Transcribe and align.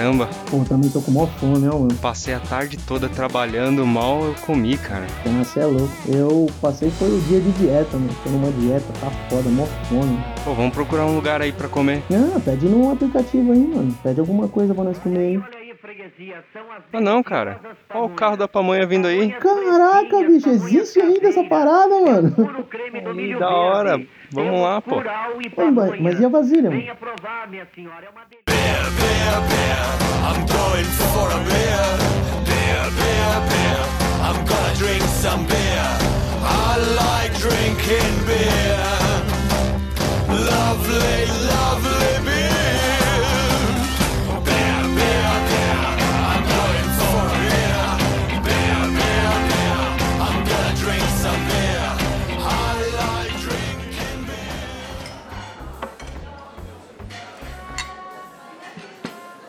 caramba. 0.00 0.28
Pô, 0.50 0.64
também 0.64 0.88
tô 0.90 1.00
com 1.02 1.10
mó 1.10 1.26
fome, 1.26 1.68
ó, 1.68 1.78
mano. 1.78 1.94
Passei 2.00 2.32
a 2.32 2.40
tarde 2.40 2.78
toda 2.78 3.08
trabalhando 3.08 3.86
mal, 3.86 4.24
eu 4.24 4.34
comi, 4.46 4.76
cara. 4.78 5.06
Ah, 5.26 5.44
cê 5.44 5.60
é 5.60 5.64
louco. 5.66 5.92
Eu 6.08 6.46
passei 6.60 6.90
foi 6.90 7.08
o 7.08 7.20
dia 7.20 7.40
de 7.40 7.50
dieta, 7.52 7.96
mano. 7.98 8.10
Tô 8.24 8.30
numa 8.30 8.50
dieta, 8.52 8.86
tá 9.00 9.10
foda, 9.28 9.48
mó 9.50 9.66
fome. 9.88 10.18
Pô, 10.44 10.54
vamos 10.54 10.72
procurar 10.74 11.04
um 11.04 11.14
lugar 11.14 11.42
aí 11.42 11.52
pra 11.52 11.68
comer. 11.68 12.02
Ah, 12.10 12.40
pede 12.42 12.66
num 12.66 12.90
aplicativo 12.90 13.52
aí, 13.52 13.58
mano. 13.58 13.94
Pede 14.02 14.20
alguma 14.20 14.48
coisa 14.48 14.74
pra 14.74 14.84
nós 14.84 14.98
comer 14.98 15.18
aí. 15.18 15.42
Ah 16.92 17.00
não, 17.00 17.22
cara. 17.22 17.60
Olha 17.92 18.04
o 18.04 18.08
carro 18.10 18.36
da 18.36 18.46
pamonha 18.48 18.86
vindo 18.86 19.06
aí. 19.06 19.32
Caraca, 19.32 20.22
bicho, 20.26 20.48
existe 20.48 21.00
ainda 21.00 21.28
essa 21.28 21.44
parada, 21.44 22.00
mano. 22.00 22.34
Aí, 23.18 23.38
da 23.38 23.48
hora. 23.50 24.00
Vamos 24.32 24.60
lá, 24.60 24.80
pô. 24.80 24.96
Mas- 25.72 26.00
mas 26.00 26.20
e 26.20 26.24
a 26.24 26.28
vasilha, 26.28 26.70
mano? 28.64 29.80
I'm 30.28 30.40
going 30.46 30.88
for 30.98 31.26
a 31.30 31.40
beer. 31.48 31.86
Beer, 32.48 32.84
beer, 32.98 33.34
beer. 33.50 33.82
I'm 34.26 34.38
gonna 34.44 34.74
drink 34.76 35.02
some 35.24 35.46
beer. 35.46 35.88
I 36.42 36.76
like 37.02 37.32
drinking 37.38 38.14
beer. 38.28 38.86
Lovely, 40.28 41.26
lovely 41.54 42.14
beer. 42.26 42.50
Beer, 42.50 42.79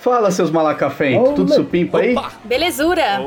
Fala, 0.02 0.32
seus 0.32 0.50
malacafentos. 0.50 1.36
Tudo 1.36 1.54
supimpa 1.54 2.00
aí? 2.00 2.16
Belezura. 2.44 3.22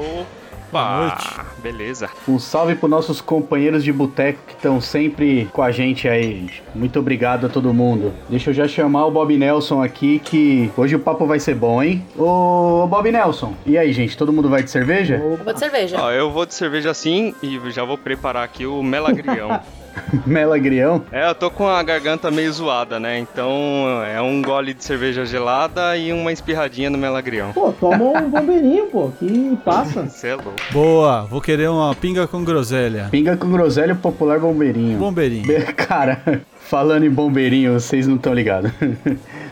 Opa! 0.74 1.46
Beleza. 1.62 2.10
Um 2.28 2.36
salve 2.36 2.74
pros 2.74 2.90
nossos 2.90 3.20
companheiros 3.20 3.84
de 3.84 3.92
boteco 3.92 4.40
que 4.44 4.54
estão 4.54 4.80
sempre 4.80 5.48
com 5.52 5.62
a 5.62 5.70
gente 5.70 6.08
aí, 6.08 6.22
gente. 6.22 6.62
Muito 6.74 6.98
obrigado 6.98 7.46
a 7.46 7.48
todo 7.48 7.72
mundo. 7.72 8.12
Deixa 8.28 8.50
eu 8.50 8.54
já 8.54 8.66
chamar 8.66 9.06
o 9.06 9.10
Bob 9.12 9.36
Nelson 9.36 9.80
aqui, 9.80 10.18
que 10.18 10.68
hoje 10.76 10.96
o 10.96 10.98
papo 10.98 11.26
vai 11.26 11.38
ser 11.38 11.54
bom, 11.54 11.80
hein? 11.80 12.04
Ô, 12.18 12.88
Bob 12.88 13.10
Nelson, 13.12 13.54
e 13.64 13.78
aí, 13.78 13.92
gente? 13.92 14.16
Todo 14.16 14.32
mundo 14.32 14.48
vai 14.48 14.64
de 14.64 14.70
cerveja? 14.70 15.14
Eu 15.14 15.36
vou 15.44 15.52
de 15.52 15.60
cerveja. 15.60 15.96
Ó, 16.00 16.10
eu 16.10 16.30
vou 16.32 16.44
de 16.44 16.54
cerveja 16.54 16.90
assim 16.90 17.32
e 17.40 17.60
já 17.70 17.84
vou 17.84 17.96
preparar 17.96 18.42
aqui 18.42 18.66
o 18.66 18.82
melagrião. 18.82 19.60
Melagrião? 20.26 21.02
é, 21.12 21.28
eu 21.28 21.34
tô 21.34 21.50
com 21.50 21.68
a 21.68 21.82
garganta 21.82 22.30
meio 22.30 22.52
zoada, 22.52 22.98
né? 23.00 23.18
Então 23.18 23.50
é 24.06 24.20
um 24.20 24.40
gole 24.42 24.74
de 24.74 24.84
cerveja 24.84 25.24
gelada 25.24 25.96
e 25.96 26.12
uma 26.12 26.32
espirradinha 26.32 26.90
no 26.90 26.98
melagrião. 26.98 27.52
Pô, 27.52 27.72
toma 27.72 28.04
um 28.04 28.30
bombeirinho, 28.30 28.86
pô, 28.86 29.10
que 29.18 29.58
passa. 29.64 30.04
Você 30.08 30.28
é 30.28 30.34
louco. 30.34 30.52
Boa, 30.72 31.22
vou 31.22 31.40
querer 31.40 31.68
uma 31.68 31.94
pinga 31.94 32.26
com 32.26 32.44
groselha. 32.44 33.08
Pinga 33.10 33.36
com 33.36 33.50
groselha 33.50 33.94
popular 33.94 34.38
bombeirinho. 34.38 34.98
Bombeirinho. 34.98 35.46
Be- 35.46 35.72
Cara, 35.74 36.20
falando 36.60 37.04
em 37.04 37.10
bombeirinho, 37.10 37.72
vocês 37.74 38.06
não 38.06 38.16
estão 38.16 38.32
ligados. 38.34 38.70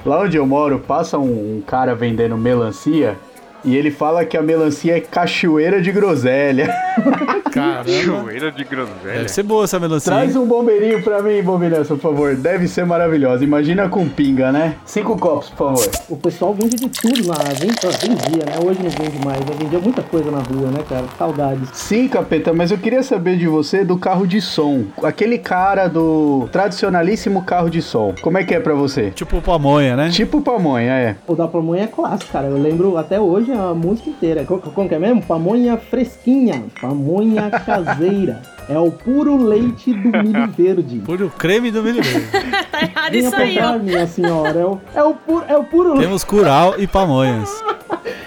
Lá 0.04 0.20
onde 0.20 0.36
eu 0.36 0.46
moro, 0.46 0.78
passa 0.80 1.18
um, 1.18 1.58
um 1.58 1.62
cara 1.66 1.94
vendendo 1.94 2.36
melancia 2.36 3.16
e 3.64 3.76
ele 3.76 3.90
fala 3.90 4.24
que 4.24 4.36
a 4.36 4.42
melancia 4.42 4.96
é 4.96 5.00
cachoeira 5.00 5.80
de 5.80 5.92
groselha. 5.92 6.72
Caramba. 7.52 7.84
Cachoeira 7.84 8.50
de 8.50 8.64
groselha. 8.64 9.12
Deve 9.14 9.28
ser 9.28 9.42
boa 9.42 9.64
essa 9.64 9.78
melancia. 9.78 10.12
Traz 10.12 10.36
um 10.36 10.46
bombeirinho 10.46 11.02
pra 11.02 11.22
mim, 11.22 11.42
bombeirinho, 11.42 11.84
por 11.84 11.98
favor. 11.98 12.34
Deve 12.34 12.66
ser 12.66 12.84
maravilhosa. 12.86 13.44
Imagina 13.44 13.88
com 13.88 14.08
pinga, 14.08 14.50
né? 14.50 14.76
Cinco 14.84 15.18
copos, 15.18 15.50
por 15.50 15.74
favor. 15.76 15.90
O 16.08 16.16
pessoal 16.16 16.54
vende 16.54 16.76
de 16.76 16.88
tudo 16.88 17.28
lá. 17.28 17.36
Vende, 17.58 17.74
vendia, 18.00 18.44
né? 18.46 18.58
Hoje 18.64 18.80
não 18.82 18.90
vende 18.90 19.24
mais. 19.24 19.40
né? 19.40 19.56
Vendia 19.58 19.78
muita 19.78 20.02
coisa 20.02 20.30
na 20.30 20.38
rua, 20.38 20.70
né, 20.70 20.82
cara? 20.88 21.04
Saudades. 21.18 21.68
Sim, 21.72 22.08
capeta, 22.08 22.52
mas 22.52 22.70
eu 22.70 22.78
queria 22.78 23.02
saber 23.02 23.36
de 23.36 23.46
você 23.46 23.84
do 23.84 23.98
carro 23.98 24.26
de 24.26 24.40
som. 24.40 24.84
Aquele 25.02 25.38
cara 25.38 25.88
do 25.88 26.48
tradicionalíssimo 26.50 27.42
carro 27.44 27.68
de 27.68 27.82
som. 27.82 28.14
Como 28.22 28.38
é 28.38 28.44
que 28.44 28.54
é 28.54 28.60
pra 28.60 28.74
você? 28.74 29.10
Tipo 29.10 29.40
pamonha, 29.42 29.94
né? 29.96 30.08
Tipo 30.10 30.40
pamonha, 30.40 30.92
é. 30.92 31.16
O 31.26 31.34
da 31.34 31.46
pamonha 31.46 31.84
é 31.84 31.86
clássico, 31.86 32.32
cara. 32.32 32.46
Eu 32.48 32.58
lembro 32.58 32.96
até 32.96 33.20
hoje 33.20 33.51
a 33.52 33.74
música 33.74 34.10
inteira. 34.10 34.44
Co- 34.44 34.58
Como 34.58 34.88
que 34.88 34.94
é 34.94 34.98
mesmo? 34.98 35.22
Pamonha 35.22 35.76
fresquinha. 35.76 36.64
Pamonha 36.80 37.50
caseira. 37.64 38.42
É 38.68 38.78
o 38.78 38.90
puro 38.90 39.36
leite 39.42 39.92
do 39.92 40.08
milho 40.22 40.48
verde. 40.56 40.98
Puro 41.00 41.30
creme 41.36 41.70
do 41.70 41.82
milho 41.82 42.02
verde. 42.02 42.28
Tá 42.72 42.80
errado 42.82 43.12
Venha 43.12 43.28
isso 43.28 43.36
aí, 43.36 43.78
minha 43.80 44.06
senhora. 44.06 44.58
É 44.58 44.64
o, 44.64 44.80
é 44.94 45.02
o 45.04 45.14
puro, 45.14 45.44
é 45.48 45.56
o 45.56 45.64
puro 45.64 45.88
leite. 45.90 46.04
Temos 46.04 46.24
curau 46.24 46.74
e 46.78 46.86
pamonhas. 46.86 47.50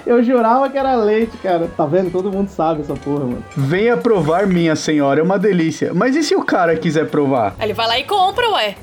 Eu 0.06 0.24
jurava 0.24 0.70
que 0.70 0.78
era 0.78 0.96
leite, 0.96 1.36
cara. 1.38 1.70
Tá 1.76 1.86
vendo? 1.86 2.12
Todo 2.12 2.32
mundo 2.32 2.50
sabe 2.50 2.82
essa 2.82 2.94
porra, 2.94 3.26
mano. 3.26 3.44
Venha 3.56 3.98
provar, 3.98 4.46
minha 4.48 4.76
senhora, 4.76 5.20
é 5.20 5.24
uma 5.24 5.40
delícia. 5.40 5.92
Mas 5.94 6.16
e 6.16 6.24
se 6.24 6.36
o 6.36 6.44
cara 6.44 6.76
quiser 6.76 7.08
provar? 7.10 7.56
Ele 7.60 7.74
vai 7.74 7.88
lá 7.88 8.00
e 8.00 8.04
compra, 8.04 8.50
ué. 8.52 8.76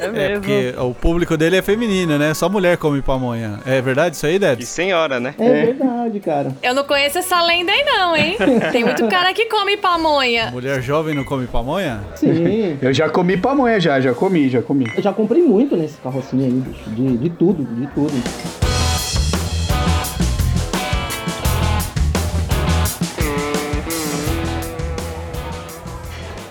É 0.00 0.30
porque 0.34 0.74
o 0.78 0.94
público 0.94 1.36
dele 1.36 1.56
é 1.56 1.62
feminino, 1.62 2.16
né? 2.18 2.32
Só 2.32 2.48
mulher 2.48 2.76
come 2.76 3.02
pamonha. 3.02 3.58
É 3.66 3.80
verdade 3.82 4.16
isso 4.16 4.24
aí, 4.26 4.36
E 4.36 4.38
Debs? 4.38 4.68
senhora, 4.68 5.18
né? 5.20 5.34
É, 5.38 5.66
verdade, 5.66 6.20
cara. 6.20 6.54
Eu 6.62 6.74
não 6.74 6.84
conheço 6.84 7.18
essa 7.18 7.42
lenda 7.42 7.72
aí, 7.72 7.84
não, 7.84 8.16
hein? 8.16 8.36
Tem 8.72 8.84
muito 8.84 9.06
cara 9.08 9.32
que 9.34 9.46
come 9.46 9.76
pamonha. 9.76 10.50
Mulher 10.52 10.80
jovem 10.80 11.14
não 11.14 11.24
come 11.24 11.46
pamonha? 11.46 12.00
Sim. 12.14 12.78
Eu 12.80 12.92
já 12.92 13.08
comi 13.08 13.36
pamonha, 13.36 13.78
já, 13.80 14.00
já 14.00 14.14
comi, 14.14 14.48
já 14.48 14.62
comi. 14.62 14.90
Eu 14.96 15.02
já 15.02 15.12
comprei 15.12 15.42
muito 15.42 15.76
nesse 15.76 15.98
carrocinho 16.00 16.44
aí, 16.44 16.50
bicho. 16.50 16.90
De, 16.90 17.16
de 17.18 17.30
tudo, 17.30 17.64
de 17.64 17.86
tudo. 17.88 18.59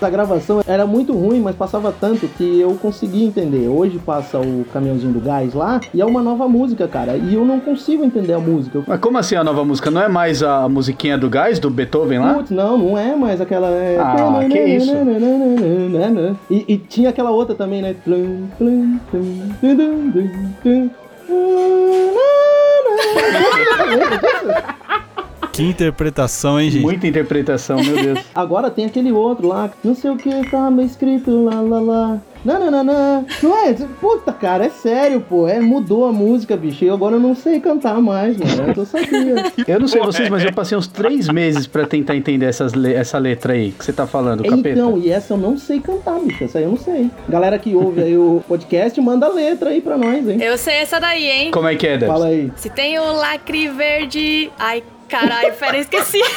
A 0.00 0.08
gravação 0.08 0.62
era 0.66 0.86
muito 0.86 1.12
ruim, 1.12 1.40
mas 1.40 1.54
passava 1.54 1.92
tanto 1.92 2.26
que 2.26 2.58
eu 2.60 2.74
conseguia 2.80 3.26
entender. 3.26 3.68
Hoje 3.68 3.98
passa 3.98 4.38
o 4.38 4.64
caminhãozinho 4.72 5.12
do 5.12 5.20
gás 5.20 5.52
lá 5.52 5.80
e 5.92 6.00
é 6.00 6.04
uma 6.06 6.22
nova 6.22 6.48
música, 6.48 6.88
cara. 6.88 7.16
E 7.16 7.34
eu 7.34 7.44
não 7.44 7.60
consigo 7.60 8.02
entender 8.04 8.32
a 8.32 8.38
música. 8.38 8.82
Mas 8.86 8.98
como 9.00 9.18
assim 9.18 9.34
a 9.36 9.44
nova 9.44 9.62
música? 9.64 9.90
Não 9.90 10.00
é 10.02 10.08
mais 10.08 10.42
a 10.42 10.68
musiquinha 10.68 11.18
do 11.18 11.28
gás, 11.28 11.58
do 11.58 11.68
Beethoven 11.68 12.18
lá? 12.18 12.34
Putz, 12.34 12.50
não, 12.50 12.78
não 12.78 12.96
é 12.98 13.14
mais 13.14 13.40
aquela. 13.40 13.68
é- 13.68 13.98
Ah, 14.00 14.40
que 14.50 14.58
isso? 14.58 14.90
E, 16.50 16.64
e 16.68 16.78
tinha 16.78 17.10
aquela 17.10 17.30
outra 17.30 17.54
também, 17.54 17.82
né? 17.82 17.94
Que 25.52 25.62
interpretação, 25.62 26.60
hein, 26.60 26.70
gente? 26.70 26.82
Muita 26.82 27.06
interpretação, 27.06 27.82
meu 27.82 27.94
Deus. 28.02 28.20
Agora 28.34 28.70
tem 28.70 28.86
aquele 28.86 29.12
outro 29.12 29.48
lá, 29.48 29.70
não 29.82 29.94
sei 29.94 30.10
o 30.10 30.16
que 30.16 30.30
tava 30.50 30.82
escrito 30.82 31.44
lá, 31.44 31.60
lá, 31.60 31.80
lá. 31.80 32.18
Não, 32.42 32.58
não, 32.58 32.70
não, 32.70 32.84
não. 32.84 33.26
Não 33.42 33.66
é? 33.66 33.74
Puta, 34.00 34.32
cara, 34.32 34.64
é 34.64 34.70
sério, 34.70 35.20
pô. 35.20 35.46
É, 35.46 35.60
mudou 35.60 36.06
a 36.06 36.12
música, 36.12 36.56
bicho. 36.56 36.82
E 36.86 36.88
agora 36.88 37.16
eu 37.16 37.20
não 37.20 37.34
sei 37.34 37.60
cantar 37.60 38.00
mais, 38.00 38.34
mano. 38.38 38.72
Eu 38.74 38.86
sabia. 38.86 39.34
Eu 39.68 39.78
não 39.80 39.86
sei 39.86 40.00
vocês, 40.00 40.30
mas 40.30 40.42
eu 40.42 40.50
passei 40.50 40.78
uns 40.78 40.86
três 40.86 41.28
meses 41.28 41.66
pra 41.66 41.86
tentar 41.86 42.16
entender 42.16 42.46
essas 42.46 42.72
le- 42.72 42.94
essa 42.94 43.18
letra 43.18 43.52
aí 43.52 43.72
que 43.72 43.84
você 43.84 43.92
tá 43.92 44.06
falando, 44.06 44.42
capeta. 44.42 44.70
Então, 44.70 44.96
e 44.96 45.10
essa 45.10 45.34
eu 45.34 45.38
não 45.38 45.58
sei 45.58 45.80
cantar, 45.80 46.18
bicho. 46.20 46.42
Essa 46.44 46.56
aí 46.58 46.64
eu 46.64 46.70
não 46.70 46.78
sei. 46.78 47.10
Galera 47.28 47.58
que 47.58 47.74
ouve 47.74 48.02
aí 48.02 48.16
o 48.16 48.42
podcast, 48.48 48.98
manda 49.02 49.26
a 49.26 49.30
letra 49.30 49.68
aí 49.68 49.82
pra 49.82 49.98
nós, 49.98 50.26
hein? 50.26 50.38
Eu 50.42 50.56
sei 50.56 50.76
essa 50.76 50.98
daí, 50.98 51.26
hein? 51.26 51.50
Como 51.50 51.68
é 51.68 51.74
que 51.76 51.86
é, 51.86 51.98
Debs? 51.98 52.06
Fala 52.14 52.26
aí. 52.28 52.50
Se 52.56 52.70
tem 52.70 52.98
o 52.98 53.12
lacre 53.12 53.68
verde. 53.68 54.50
Ai, 54.58 54.82
caralho, 55.10 55.52
pera, 55.54 55.78
esqueci. 55.78 56.20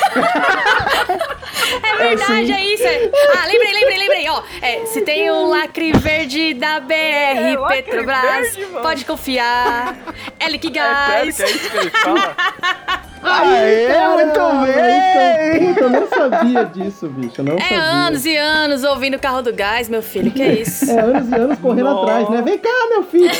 é 1.83 1.97
verdade, 1.97 2.51
é 2.51 2.65
isso. 2.65 2.83
é- 2.83 3.09
Ah, 3.37 3.45
lembrei, 3.45 3.73
lembrei, 3.73 3.97
lembrei. 3.99 4.29
Ó, 4.29 4.41
é, 4.61 4.85
se 4.85 5.01
tem 5.01 5.29
o 5.31 5.47
lacre 5.47 5.91
verde 5.93 6.53
da 6.53 6.79
BR 6.79 7.67
Petrobras, 7.67 8.57
pode 8.81 9.05
confiar. 9.05 9.95
Ele 10.39 10.57
que 10.57 10.69
gás. 10.69 11.39
é 11.39 11.45
isso 11.51 11.69
que 11.69 11.77
ele 11.77 11.89
fala? 11.89 12.35
Aê, 13.25 13.87
muito 14.09 14.33
Caramba, 14.33 14.65
bem! 14.65 15.69
então, 15.69 15.73
puta, 15.73 15.79
eu 15.81 15.89
não 15.91 16.07
sabia 16.09 16.65
disso, 16.75 17.07
bicho. 17.07 17.35
Eu 17.39 17.45
não 17.45 17.55
É 17.55 17.61
sabia. 17.61 17.79
anos 17.81 18.25
e 18.25 18.35
anos 18.35 18.83
ouvindo 18.83 19.15
o 19.15 19.19
carro 19.19 19.41
do 19.41 19.53
gás, 19.53 19.87
meu 19.87 20.01
filho, 20.03 20.29
que 20.29 20.43
isso. 20.43 20.91
É 20.91 20.99
anos 20.99 21.29
e 21.31 21.35
anos 21.35 21.57
correndo 21.59 21.87
atrás, 21.87 22.29
né? 22.29 22.41
Vem 22.41 22.57
cá, 22.57 22.69
meu 22.89 23.01
filho. 23.03 23.31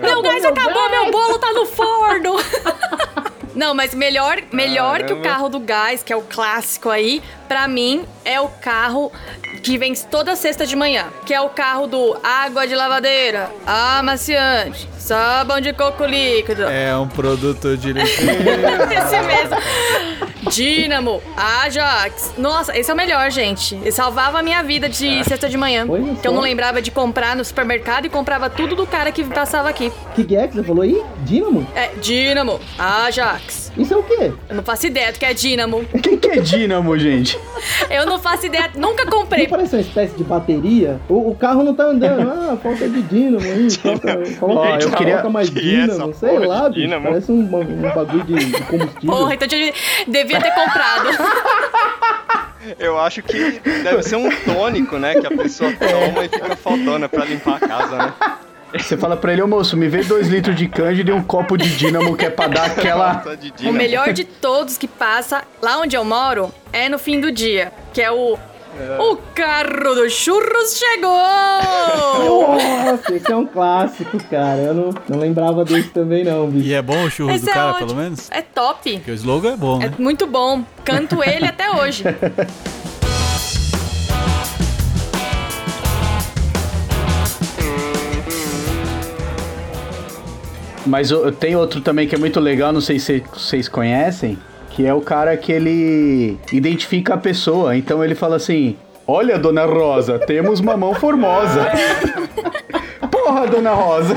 Meu 0.00 0.22
gás 0.22 0.44
acabou, 0.44 0.88
meu 0.88 1.10
bolo 1.10 1.36
tá 1.40 1.52
no 1.52 1.66
forno. 1.66 2.36
Não, 3.54 3.74
mas 3.74 3.94
melhor, 3.94 4.38
melhor 4.52 4.98
que 4.98 5.12
o 5.12 5.16
Caramba. 5.16 5.28
carro 5.28 5.48
do 5.48 5.60
gás, 5.60 6.02
que 6.02 6.12
é 6.12 6.16
o 6.16 6.22
clássico 6.22 6.90
aí, 6.90 7.22
pra 7.46 7.68
mim 7.68 8.04
é 8.24 8.40
o 8.40 8.48
carro 8.48 9.12
que 9.62 9.78
vem 9.78 9.94
toda 9.94 10.34
sexta 10.36 10.66
de 10.66 10.74
manhã, 10.76 11.06
que 11.24 11.32
é 11.32 11.40
o 11.40 11.48
carro 11.48 11.86
do 11.86 12.18
água 12.22 12.66
de 12.66 12.74
lavadeira, 12.74 13.50
amaciante, 13.66 14.88
sabão 14.98 15.60
de 15.60 15.72
coco 15.72 16.04
líquido. 16.04 16.64
É 16.64 16.96
um 16.96 17.08
produto 17.08 17.76
de 17.76 17.92
limpeza. 17.92 18.24
Esse 18.92 19.22
mesmo. 19.22 20.33
Dínamo, 20.50 21.22
Ajax. 21.36 22.34
Nossa, 22.38 22.76
esse 22.78 22.90
é 22.90 22.94
o 22.94 22.96
melhor, 22.96 23.30
gente. 23.30 23.74
Ele 23.76 23.92
salvava 23.92 24.38
a 24.38 24.42
minha 24.42 24.62
vida 24.62 24.88
de 24.88 25.24
sexta 25.24 25.48
de 25.48 25.56
manhã. 25.56 25.84
Olha 25.88 26.14
Que 26.16 26.26
eu 26.28 26.32
não 26.32 26.40
lembrava 26.42 26.80
de 26.82 26.90
comprar 26.90 27.34
no 27.36 27.44
supermercado 27.44 28.06
e 28.06 28.08
comprava 28.08 28.48
tudo 28.50 28.74
do 28.76 28.86
cara 28.86 29.10
que 29.12 29.24
passava 29.24 29.68
aqui. 29.68 29.92
Que 30.14 30.24
que 30.24 30.36
é 30.36 30.46
que 30.48 30.54
você 30.54 30.62
falou 30.62 30.82
aí? 30.82 31.02
Dínamo? 31.24 31.66
É, 31.74 31.90
Dínamo, 32.00 32.60
Ajax. 32.78 33.72
Isso 33.76 33.92
é 33.92 33.96
o 33.96 34.02
quê? 34.02 34.32
Eu 34.48 34.54
não 34.56 34.62
faço 34.62 34.86
ideia 34.86 35.12
do 35.12 35.18
que 35.18 35.24
é 35.24 35.34
Dínamo. 35.34 35.84
Quem 36.02 36.16
que 36.16 36.28
é 36.28 36.36
Dínamo, 36.40 36.96
gente? 36.98 37.38
Eu 37.90 38.06
não 38.06 38.18
faço 38.18 38.46
ideia, 38.46 38.70
nunca 38.76 39.04
Não 39.04 39.12
comprei. 39.12 39.48
parece 39.48 39.74
uma 39.74 39.80
espécie 39.82 40.14
de 40.16 40.22
bateria? 40.24 41.00
O, 41.08 41.30
o 41.30 41.34
carro 41.34 41.62
não 41.62 41.74
tá 41.74 41.84
andando. 41.84 42.24
Ah, 42.44 42.58
falta 42.62 42.86
de 42.88 43.00
dínamo 43.02 43.40
aí. 43.40 43.70
Falta, 43.70 44.18
coloca, 44.38 44.60
Ó, 44.68 44.76
eu 44.78 44.90
queria- 44.90 45.12
coloca 45.14 45.30
mais 45.30 45.48
Que 45.48 45.60
dínamo. 45.60 46.12
Sei 46.14 46.38
lá, 46.38 46.68
bicho. 46.68 46.80
dínamo? 46.82 47.04
Parece 47.08 47.32
um, 47.32 47.40
um 47.40 47.46
bagulho 47.94 48.22
de, 48.24 48.34
de 48.34 48.62
combustível. 48.64 49.10
Porra, 49.16 49.34
então 49.34 49.48
eu 49.58 49.72
devia 50.38 50.40
ter 50.40 50.54
comprado. 50.54 51.08
Eu 52.78 52.98
acho 52.98 53.22
que 53.22 53.60
deve 53.82 54.02
ser 54.02 54.16
um 54.16 54.30
tônico, 54.30 54.96
né? 54.96 55.14
Que 55.20 55.26
a 55.26 55.30
pessoa 55.30 55.70
toma 55.72 56.24
e 56.24 56.28
fica 56.28 56.56
faltona 56.56 57.08
pra 57.08 57.24
limpar 57.24 57.56
a 57.56 57.68
casa, 57.68 57.96
né? 57.96 58.14
Você 58.78 58.96
fala 58.96 59.16
pra 59.16 59.32
ele, 59.32 59.42
ô 59.42 59.46
moço, 59.46 59.76
me 59.76 59.86
vê 59.88 60.02
dois 60.02 60.26
litros 60.28 60.56
de 60.56 60.66
cândida 60.66 61.10
e 61.10 61.14
um 61.14 61.22
copo 61.22 61.56
de 61.56 61.76
dínamo 61.76 62.16
que 62.16 62.24
é 62.24 62.30
pra 62.30 62.48
dar 62.48 62.66
aquela. 62.66 63.22
O 63.64 63.72
melhor 63.72 64.12
de 64.12 64.24
todos 64.24 64.76
que 64.76 64.88
passa 64.88 65.44
lá 65.62 65.78
onde 65.78 65.94
eu 65.96 66.04
moro 66.04 66.52
é 66.72 66.88
no 66.88 66.98
fim 66.98 67.20
do 67.20 67.30
dia, 67.30 67.72
que 67.92 68.02
é 68.02 68.10
o. 68.10 68.36
O 68.98 69.16
carro 69.34 69.94
do 69.94 70.10
churros 70.10 70.76
chegou! 70.76 71.10
Nossa, 71.10 73.14
esse 73.14 73.30
é 73.30 73.36
um 73.36 73.46
clássico, 73.46 74.18
cara. 74.28 74.58
Eu 74.60 74.74
não, 74.74 74.90
não 75.08 75.18
lembrava 75.18 75.64
desse 75.64 75.90
também, 75.90 76.24
não, 76.24 76.48
bicho. 76.50 76.66
E 76.66 76.74
é 76.74 76.82
bom 76.82 77.04
o 77.04 77.10
churros 77.10 77.36
Esse 77.36 77.44
do 77.44 77.50
é 77.50 77.54
cara, 77.54 77.70
ótimo. 77.72 77.86
pelo 77.88 78.00
menos? 78.00 78.30
É 78.30 78.42
top. 78.42 78.92
Porque 78.94 79.10
o 79.10 79.14
slogan 79.14 79.52
é 79.52 79.56
bom, 79.56 79.76
É 79.80 79.88
né? 79.88 79.94
muito 79.98 80.26
bom. 80.26 80.64
Canto 80.84 81.22
ele 81.22 81.46
até 81.46 81.70
hoje. 81.70 82.04
Mas 90.86 91.10
eu, 91.10 91.24
eu 91.24 91.32
tenho 91.32 91.58
outro 91.58 91.80
também 91.80 92.06
que 92.06 92.14
é 92.14 92.18
muito 92.18 92.38
legal, 92.40 92.72
não 92.72 92.80
sei 92.80 92.98
se 92.98 93.22
vocês 93.32 93.68
conhecem, 93.68 94.38
que 94.74 94.84
é 94.84 94.92
o 94.92 95.00
cara 95.00 95.36
que 95.36 95.52
ele 95.52 96.36
identifica 96.52 97.14
a 97.14 97.16
pessoa. 97.16 97.76
Então 97.76 98.04
ele 98.04 98.14
fala 98.14 98.36
assim: 98.36 98.76
Olha, 99.06 99.38
dona 99.38 99.64
Rosa, 99.64 100.18
temos 100.18 100.58
uma 100.58 100.76
mão 100.76 100.94
formosa. 100.94 101.70
Porra, 103.10 103.46
dona 103.46 103.70
Rosa. 103.70 104.16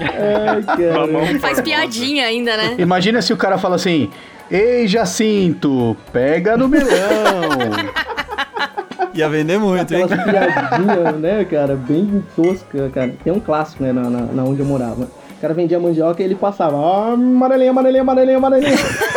Ai, 0.00 0.62
cara. 0.62 1.38
Faz 1.38 1.60
piadinha 1.60 2.26
ainda, 2.26 2.56
né? 2.56 2.76
Imagina 2.78 3.20
se 3.20 3.32
o 3.32 3.36
cara 3.36 3.58
fala 3.58 3.76
assim: 3.76 4.10
Ei, 4.50 4.88
Jacinto, 4.88 5.94
pega 6.10 6.56
no 6.56 6.66
melão. 6.66 6.88
Ia 9.12 9.28
vender 9.28 9.58
muito, 9.58 9.94
hein? 9.94 10.02
Aquelas 10.02 10.24
piadinhas, 10.24 11.14
né, 11.20 11.44
cara? 11.44 11.76
Bem 11.76 12.24
tosca, 12.34 12.90
cara. 12.92 13.14
Tem 13.22 13.32
um 13.32 13.38
clássico, 13.38 13.84
né, 13.84 13.92
na, 13.92 14.10
na, 14.10 14.22
na 14.22 14.42
onde 14.42 14.58
eu 14.58 14.66
morava. 14.66 15.04
O 15.04 15.40
cara 15.40 15.54
vendia 15.54 15.78
mandioca 15.78 16.20
e 16.20 16.24
ele 16.24 16.34
passava. 16.34 16.76
Ah, 16.76 17.12
amarelinha, 17.12 17.70
amarelinha, 17.70 18.02
amarelinha, 18.02 18.38
amarelinha. 18.38 18.76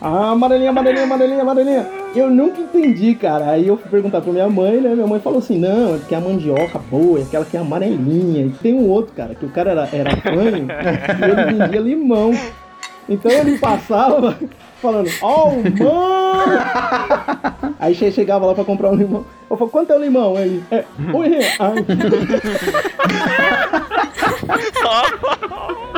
Ah, 0.00 0.30
amarelinha, 0.30 0.70
amarelinha, 0.70 1.04
amarelinha, 1.04 1.42
amarelinha. 1.42 1.86
Eu 2.14 2.30
nunca 2.30 2.60
entendi, 2.60 3.14
cara. 3.14 3.50
Aí 3.50 3.66
eu 3.66 3.76
fui 3.76 3.90
perguntar 3.90 4.20
pra 4.20 4.32
minha 4.32 4.48
mãe, 4.48 4.80
né? 4.80 4.94
Minha 4.94 5.06
mãe 5.06 5.20
falou 5.20 5.38
assim: 5.40 5.58
não, 5.58 5.94
é 5.94 5.98
porque 5.98 6.14
a 6.14 6.20
mandioca 6.20 6.78
boa 6.90 7.18
é 7.18 7.22
aquela 7.22 7.44
que 7.44 7.56
é 7.56 7.60
amarelinha. 7.60 8.46
E 8.46 8.50
tem 8.50 8.74
um 8.74 8.88
outro, 8.88 9.12
cara, 9.14 9.34
que 9.34 9.44
o 9.44 9.48
cara 9.50 9.70
era, 9.72 9.88
era 9.92 10.16
fanho 10.18 10.66
e 10.68 11.24
ele 11.24 11.44
vendia 11.58 11.80
limão. 11.80 12.30
Então 13.08 13.30
ele 13.32 13.58
passava 13.58 14.36
falando, 14.82 15.08
oh, 15.22 15.50
mano! 15.82 16.58
Aí 17.80 17.94
che- 17.94 18.12
chegava 18.12 18.44
lá 18.46 18.54
pra 18.54 18.64
comprar 18.64 18.90
um 18.90 18.94
limão. 18.94 19.24
Eu 19.50 19.56
falei, 19.56 19.72
quanto 19.72 19.92
é 19.92 19.96
o 19.96 20.00
limão? 20.00 20.36
Aí, 20.36 20.62
é, 20.70 20.84
um 21.12 21.20
real. 21.20 21.74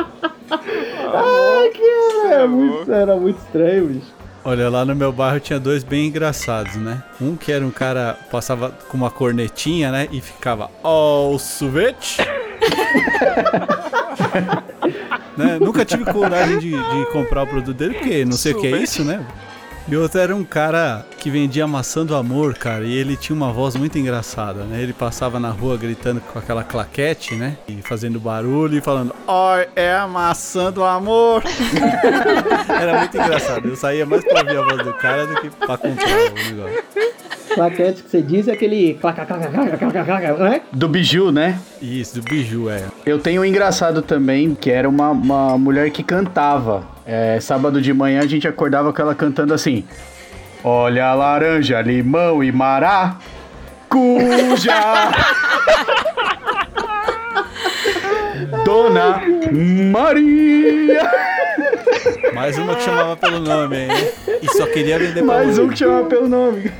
Ai, 1.13 1.69
que 1.69 2.27
era 2.27 2.47
muito, 2.47 2.91
era 2.91 3.15
muito 3.15 3.39
estranho, 3.39 3.87
bicho. 3.87 4.21
Olha, 4.43 4.69
lá 4.69 4.83
no 4.83 4.95
meu 4.95 5.11
bairro 5.11 5.39
tinha 5.39 5.59
dois 5.59 5.83
bem 5.83 6.07
engraçados, 6.07 6.75
né? 6.75 7.03
Um 7.21 7.35
que 7.35 7.51
era 7.51 7.63
um 7.63 7.69
cara, 7.69 8.17
passava 8.31 8.71
com 8.89 8.97
uma 8.97 9.11
cornetinha, 9.11 9.91
né? 9.91 10.07
E 10.11 10.19
ficava, 10.19 10.69
ó, 10.83 11.29
o 11.29 11.37
sorvete. 11.37 12.17
né? 15.37 15.59
Nunca 15.59 15.85
tive 15.85 16.05
coragem 16.05 16.57
de, 16.57 16.71
de 16.71 17.05
comprar 17.11 17.43
o 17.43 17.47
produto 17.47 17.77
dele, 17.77 17.93
porque 17.93 18.25
não 18.25 18.33
sei 18.33 18.53
o 18.53 18.59
que 18.59 18.67
é 18.67 18.77
isso, 18.77 19.03
né? 19.03 19.23
E 19.91 19.97
outro 19.97 20.21
era 20.21 20.33
um 20.33 20.45
cara 20.45 21.05
que 21.19 21.29
vendia 21.29 21.67
maçã 21.67 22.05
do 22.05 22.15
amor, 22.15 22.53
cara, 22.53 22.85
e 22.85 22.93
ele 22.93 23.17
tinha 23.17 23.35
uma 23.35 23.51
voz 23.51 23.75
muito 23.75 23.99
engraçada, 23.99 24.63
né? 24.63 24.81
Ele 24.81 24.93
passava 24.93 25.37
na 25.37 25.49
rua 25.49 25.75
gritando 25.75 26.21
com 26.21 26.39
aquela 26.39 26.63
claquete, 26.63 27.35
né? 27.35 27.57
E 27.67 27.81
fazendo 27.81 28.17
barulho 28.17 28.77
e 28.77 28.81
falando, 28.81 29.13
ó, 29.27 29.57
é 29.75 29.93
a 29.93 30.07
maçã 30.07 30.71
do 30.71 30.81
amor. 30.81 31.43
Era 32.69 32.99
muito 32.99 33.17
engraçado. 33.17 33.67
Eu 33.67 33.75
saía 33.75 34.05
mais 34.05 34.23
pra 34.23 34.39
ouvir 34.39 34.57
a 34.59 34.61
voz 34.61 34.77
do 34.81 34.93
cara 34.93 35.27
do 35.27 35.41
que 35.41 35.49
pra 35.49 35.77
comprar 35.77 36.07
o 36.07 36.33
negócio. 36.35 36.83
Claquete 37.55 38.03
que 38.03 38.09
você 38.09 38.21
diz 38.21 38.47
é 38.47 38.53
aquele 38.53 38.97
né? 40.43 40.61
Do 40.71 40.87
biju, 40.87 41.31
né? 41.31 41.59
Isso, 41.81 42.15
do 42.15 42.23
biju, 42.23 42.69
é. 42.69 42.83
Eu 43.05 43.19
tenho 43.19 43.41
um 43.41 43.45
engraçado 43.45 44.01
também, 44.01 44.55
que 44.55 44.69
era 44.71 44.87
uma, 44.87 45.09
uma 45.11 45.57
mulher 45.57 45.89
que 45.91 46.03
cantava. 46.03 46.83
É, 47.05 47.39
sábado 47.39 47.81
de 47.81 47.93
manhã 47.93 48.21
a 48.21 48.27
gente 48.27 48.47
acordava 48.47 48.93
com 48.93 49.01
ela 49.01 49.15
cantando 49.15 49.53
assim: 49.53 49.83
Olha 50.63 51.07
a 51.07 51.13
laranja, 51.13 51.81
limão 51.81 52.43
e 52.43 52.51
mará, 52.51 53.17
cuja. 53.89 55.11
Dona 58.65 59.21
Maria. 59.91 61.11
Mais 62.33 62.57
uma 62.57 62.75
que 62.75 62.83
chamava 62.83 63.15
pelo 63.17 63.39
nome, 63.39 63.77
hein? 63.77 63.89
E 64.41 64.47
só 64.49 64.65
queria 64.65 64.97
vender 64.97 65.21
Mais 65.21 65.57
um 65.57 65.67
que 65.67 65.77
chama 65.77 66.03
pelo 66.05 66.27
nome. 66.27 66.71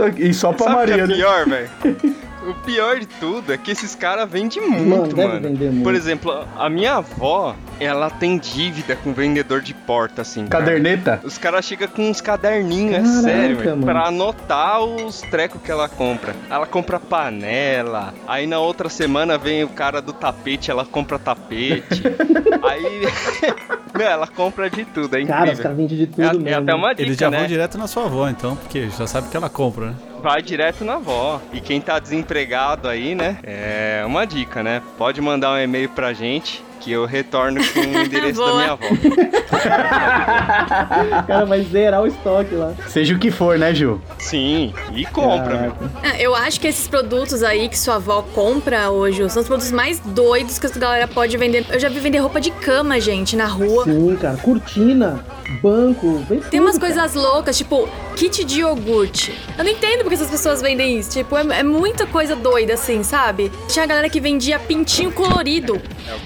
Só, 0.00 0.08
e 0.16 0.34
só 0.34 0.52
pra 0.52 0.66
Sabe 0.66 0.76
o 0.76 0.80
que 0.84 0.90
Maria, 0.90 1.04
é 1.04 1.06
né? 1.06 1.14
pior, 1.14 1.46
velho? 1.48 1.70
O 2.50 2.54
pior 2.64 2.98
de 2.98 3.06
tudo 3.06 3.52
é 3.52 3.56
que 3.56 3.70
esses 3.70 3.94
caras 3.94 4.28
vendem 4.28 4.60
Mano, 4.68 4.82
muito, 4.84 5.14
deve 5.14 5.28
mano. 5.28 5.40
vender 5.40 5.70
muito. 5.70 5.84
Por 5.84 5.94
exemplo, 5.94 6.44
a 6.56 6.68
minha 6.68 6.94
avó, 6.96 7.54
ela 7.78 8.10
tem 8.10 8.36
dívida 8.38 8.96
com 8.96 9.12
vendedor 9.12 9.60
de 9.60 9.72
porta, 9.72 10.22
assim. 10.22 10.46
cara. 10.46 10.64
Caderneta? 10.64 11.20
Os 11.22 11.38
caras 11.38 11.64
chegam 11.64 11.86
com 11.88 12.10
uns 12.10 12.20
caderninhos, 12.20 12.94
é 12.94 12.98
Caraca, 13.02 13.22
sério, 13.22 13.56
velho, 13.56 13.70
mano. 13.70 13.84
pra 13.86 14.06
anotar 14.08 14.80
os 14.82 15.20
trecos 15.22 15.60
que 15.62 15.70
ela 15.70 15.88
compra. 15.88 16.34
Ela 16.50 16.66
compra 16.66 16.98
panela, 16.98 18.12
aí 18.26 18.46
na 18.46 18.58
outra 18.58 18.88
semana 18.88 19.38
vem 19.38 19.62
o 19.64 19.68
cara 19.68 20.02
do 20.02 20.12
tapete, 20.12 20.70
ela 20.70 20.84
compra 20.84 21.18
tapete. 21.18 22.02
aí, 22.68 23.02
meu, 23.96 24.06
ela 24.08 24.26
compra 24.26 24.68
de 24.68 24.84
tudo, 24.84 25.16
é 25.16 25.24
Cara, 25.24 25.44
os 25.44 25.58
incrível. 25.58 25.62
caras 25.62 25.76
vendem 25.76 25.98
de 25.98 26.06
tudo 26.08 26.22
É, 26.22 26.32
mesmo. 26.32 26.48
é 26.48 26.54
até 26.54 26.74
uma 26.74 26.90
dica, 26.90 27.02
Eles 27.02 27.16
já 27.16 27.30
né? 27.30 27.38
vão 27.38 27.46
direto 27.46 27.78
na 27.78 27.86
sua 27.86 28.06
avó, 28.06 28.28
então, 28.28 28.56
porque 28.56 28.88
já 28.90 29.06
sabe 29.06 29.28
que 29.28 29.36
ela 29.36 29.48
compra, 29.48 29.86
né? 29.90 29.94
Vai 30.22 30.42
direto 30.42 30.84
na 30.84 30.94
avó. 30.94 31.40
E 31.52 31.60
quem 31.60 31.80
tá 31.80 31.98
desempregado 31.98 32.88
aí, 32.88 33.14
né? 33.14 33.38
É 33.42 34.02
uma 34.06 34.26
dica, 34.26 34.62
né? 34.62 34.82
Pode 34.98 35.20
mandar 35.20 35.52
um 35.52 35.58
e-mail 35.58 35.88
pra 35.88 36.12
gente 36.12 36.62
que 36.80 36.90
eu 36.92 37.04
retorno 37.04 37.60
com 37.72 37.80
o 37.80 37.84
endereço 38.04 38.40
da 38.44 38.52
minha 38.54 38.72
avó. 38.72 38.86
O 38.86 39.50
cara 41.26 41.44
vai 41.44 41.62
zerar 41.62 42.02
o 42.02 42.06
estoque 42.06 42.54
lá. 42.54 42.72
Seja 42.88 43.14
o 43.14 43.18
que 43.18 43.30
for, 43.30 43.58
né, 43.58 43.74
Gil? 43.74 44.00
Sim, 44.18 44.72
e 44.94 45.04
compra, 45.06 45.58
meu. 45.60 45.72
Caraca. 45.72 45.90
Ah, 46.02 46.20
Eu 46.20 46.34
acho 46.34 46.60
que 46.60 46.66
esses 46.68 46.86
produtos 46.88 47.42
aí 47.42 47.68
que 47.68 47.78
sua 47.78 47.96
avó 47.96 48.22
compra 48.34 48.90
hoje 48.90 49.28
são 49.30 49.42
os 49.42 49.48
produtos 49.48 49.72
mais 49.72 50.00
doidos 50.00 50.58
que 50.58 50.66
a 50.66 50.70
galera 50.70 51.08
pode 51.08 51.36
vender. 51.36 51.66
Eu 51.70 51.80
já 51.80 51.88
vi 51.88 52.00
vender 52.00 52.18
roupa 52.18 52.40
de 52.40 52.50
cama, 52.50 53.00
gente, 53.00 53.36
na 53.36 53.46
rua. 53.46 53.84
Sim, 53.84 54.16
cara. 54.16 54.36
Cortina, 54.38 55.24
banco, 55.62 56.18
vem 56.28 56.40
Tem 56.40 56.50
tudo, 56.50 56.62
umas 56.62 56.78
cara. 56.78 56.92
coisas 56.92 57.14
loucas, 57.14 57.56
tipo 57.56 57.88
kit 58.16 58.44
de 58.44 58.60
iogurte. 58.60 59.34
Eu 59.56 59.64
não 59.64 59.70
entendo 59.70 60.00
porque 60.00 60.14
essas 60.14 60.30
pessoas 60.30 60.60
vendem 60.60 60.98
isso. 60.98 61.10
Tipo, 61.10 61.36
é, 61.36 61.60
é 61.60 61.62
muita 61.62 62.06
coisa 62.06 62.36
doida, 62.36 62.74
assim, 62.74 63.02
sabe? 63.02 63.50
Tinha 63.68 63.84
a 63.84 63.88
galera 63.88 64.08
que 64.08 64.20
vendia 64.20 64.58
pintinho 64.58 65.10
colorido. 65.12 65.80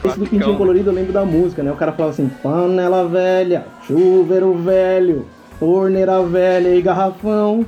É 0.05 0.09
Esse 0.09 0.19
do 0.19 0.27
pintinho 0.27 0.57
colorido 0.57 0.91
eu 0.91 0.95
lembro 0.95 1.13
da 1.13 1.25
música, 1.25 1.63
né? 1.63 1.71
O 1.73 1.77
cara 1.77 1.93
falava 1.93 2.13
assim, 2.13 2.29
panela 2.43 3.07
velha, 3.09 3.67
chuveiro 3.87 4.55
velho, 4.55 5.27
torneira 5.59 6.23
velha 6.23 6.75
e 6.75 6.83
garrafão. 6.83 7.65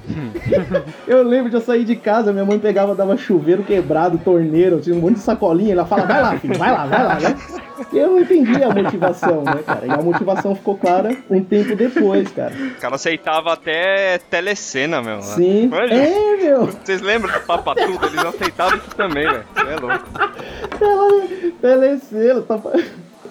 eu 1.06 1.22
lembro 1.22 1.50
de 1.50 1.56
eu 1.56 1.60
sair 1.60 1.84
de 1.84 1.96
casa, 1.96 2.32
minha 2.32 2.44
mãe 2.44 2.58
pegava, 2.58 2.94
dava 2.94 3.16
chuveiro 3.16 3.62
quebrado, 3.62 4.18
torneira, 4.18 4.78
tinha 4.78 4.94
um 4.96 5.00
monte 5.00 5.14
de 5.14 5.20
sacolinha, 5.20 5.72
ela 5.72 5.86
fala, 5.86 6.04
vai 6.04 6.22
lá, 6.22 6.38
filho, 6.38 6.58
vai 6.58 6.72
lá, 6.72 6.86
vai 6.86 7.04
lá, 7.04 7.14
né? 7.20 7.36
Eu 7.92 8.10
não 8.10 8.20
entendia 8.20 8.66
a 8.66 8.74
motivação, 8.74 9.42
né, 9.42 9.62
cara? 9.64 9.86
E 9.86 9.90
a 9.90 9.96
motivação 9.98 10.54
ficou 10.54 10.76
clara 10.76 11.16
um 11.30 11.42
tempo 11.42 11.74
depois, 11.76 12.30
cara. 12.32 12.54
O 12.54 12.80
cara 12.80 12.94
aceitava 12.96 13.52
até 13.52 14.18
telecena, 14.18 15.00
meu. 15.00 15.22
Sim. 15.22 15.68
Manja? 15.68 15.94
É, 15.94 16.36
meu. 16.36 16.66
Vocês 16.66 17.00
lembram 17.00 17.32
do 17.32 17.40
Papatudo? 17.40 18.06
Eles 18.06 18.24
aceitavam 18.24 18.78
isso 18.78 18.96
também, 18.96 19.26
velho. 19.26 19.44
É 19.56 19.76
louco. 19.80 20.06
Telecena, 21.60 22.42
tá... 22.42 22.60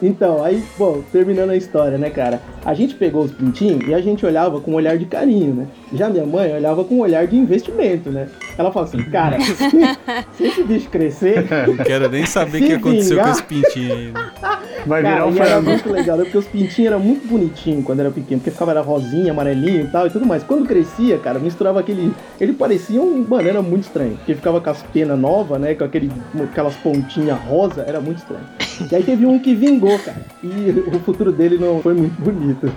Então, 0.02 0.44
aí, 0.44 0.64
bom, 0.78 1.02
terminando 1.12 1.50
a 1.52 1.56
história, 1.56 1.98
né, 1.98 2.10
cara? 2.10 2.42
A 2.64 2.74
gente 2.74 2.96
pegou 2.96 3.24
os 3.24 3.32
pintinhos 3.32 3.88
e 3.88 3.94
a 3.94 4.02
gente 4.02 4.25
olhava 4.25 4.60
com 4.60 4.72
um 4.72 4.75
olhar 4.75 4.98
de 4.98 5.06
carinho, 5.06 5.54
né? 5.54 5.68
Já 5.94 6.10
minha 6.10 6.25
mãe 6.25 6.54
olhava 6.54 6.84
com 6.84 6.96
um 6.96 7.00
olhar 7.02 7.25
de 7.28 7.36
investimento, 7.36 8.10
né? 8.10 8.28
Ela 8.58 8.72
fala 8.72 8.86
assim, 8.86 9.04
cara, 9.04 9.38
se 10.34 10.44
esse 10.44 10.64
bicho 10.64 10.90
crescer, 10.90 11.46
Não 11.68 11.78
quero 11.78 12.10
nem 12.10 12.25
saber 12.25 12.58
o 12.58 12.62
que 12.62 12.68
Se 12.68 12.74
aconteceu 12.74 13.18
com 13.18 13.24
vingar. 13.24 13.32
esse 13.32 13.44
pintinho 13.44 13.94
aí. 13.96 14.12
né? 14.12 14.32
Vai 14.86 15.02
Cara, 15.02 15.25
virar 15.25 15.28
um 15.28 15.44
era 15.44 15.62
muito 15.62 15.92
legal, 15.92 16.16
né? 16.18 16.24
porque 16.25 16.38
os 16.38 16.46
pintinhos 16.46 16.92
eram 16.92 17.00
muito 17.00 17.28
bonitinhos 17.28 17.84
quando 17.84 18.02
era 18.02 18.12
pequeno, 18.12 18.40
porque 18.40 18.52
ficava 18.52 18.70
era 18.70 18.82
rosinha, 18.82 19.32
amarelinho 19.32 19.86
e 19.86 19.88
tal 19.88 20.06
e 20.06 20.12
tudo 20.12 20.28
mais. 20.28 20.44
Quando 20.44 20.68
crescia, 20.68 21.18
cara, 21.18 21.40
misturava 21.40 21.80
aquele. 21.80 22.14
Ele 22.40 22.54
parecia 22.54 23.02
um. 23.02 23.25
Mano, 23.28 23.50
era 23.50 23.64
muito 23.64 23.86
estranho. 23.86 24.16
Porque 24.18 24.36
ficava 24.36 24.62
com 24.62 24.70
as 24.70 24.84
penas 24.84 25.18
novas, 25.18 25.60
né? 25.60 25.74
Com 25.74 25.86
aquele, 25.86 26.12
aquelas 26.44 26.75
pontinhas 26.75 27.40
rosa, 27.48 27.84
era 27.88 28.00
muito 28.00 28.20
estranho. 28.20 28.44
E 28.91 28.96
aí 28.96 29.03
teve 29.03 29.25
um 29.25 29.39
que 29.39 29.53
vingou, 29.55 29.98
cara. 30.00 30.22
E 30.44 30.84
o 30.94 31.00
futuro 31.00 31.32
dele 31.32 31.58
não 31.58 31.82
foi 31.82 31.94
muito 31.94 32.20
bonito. 32.22 32.72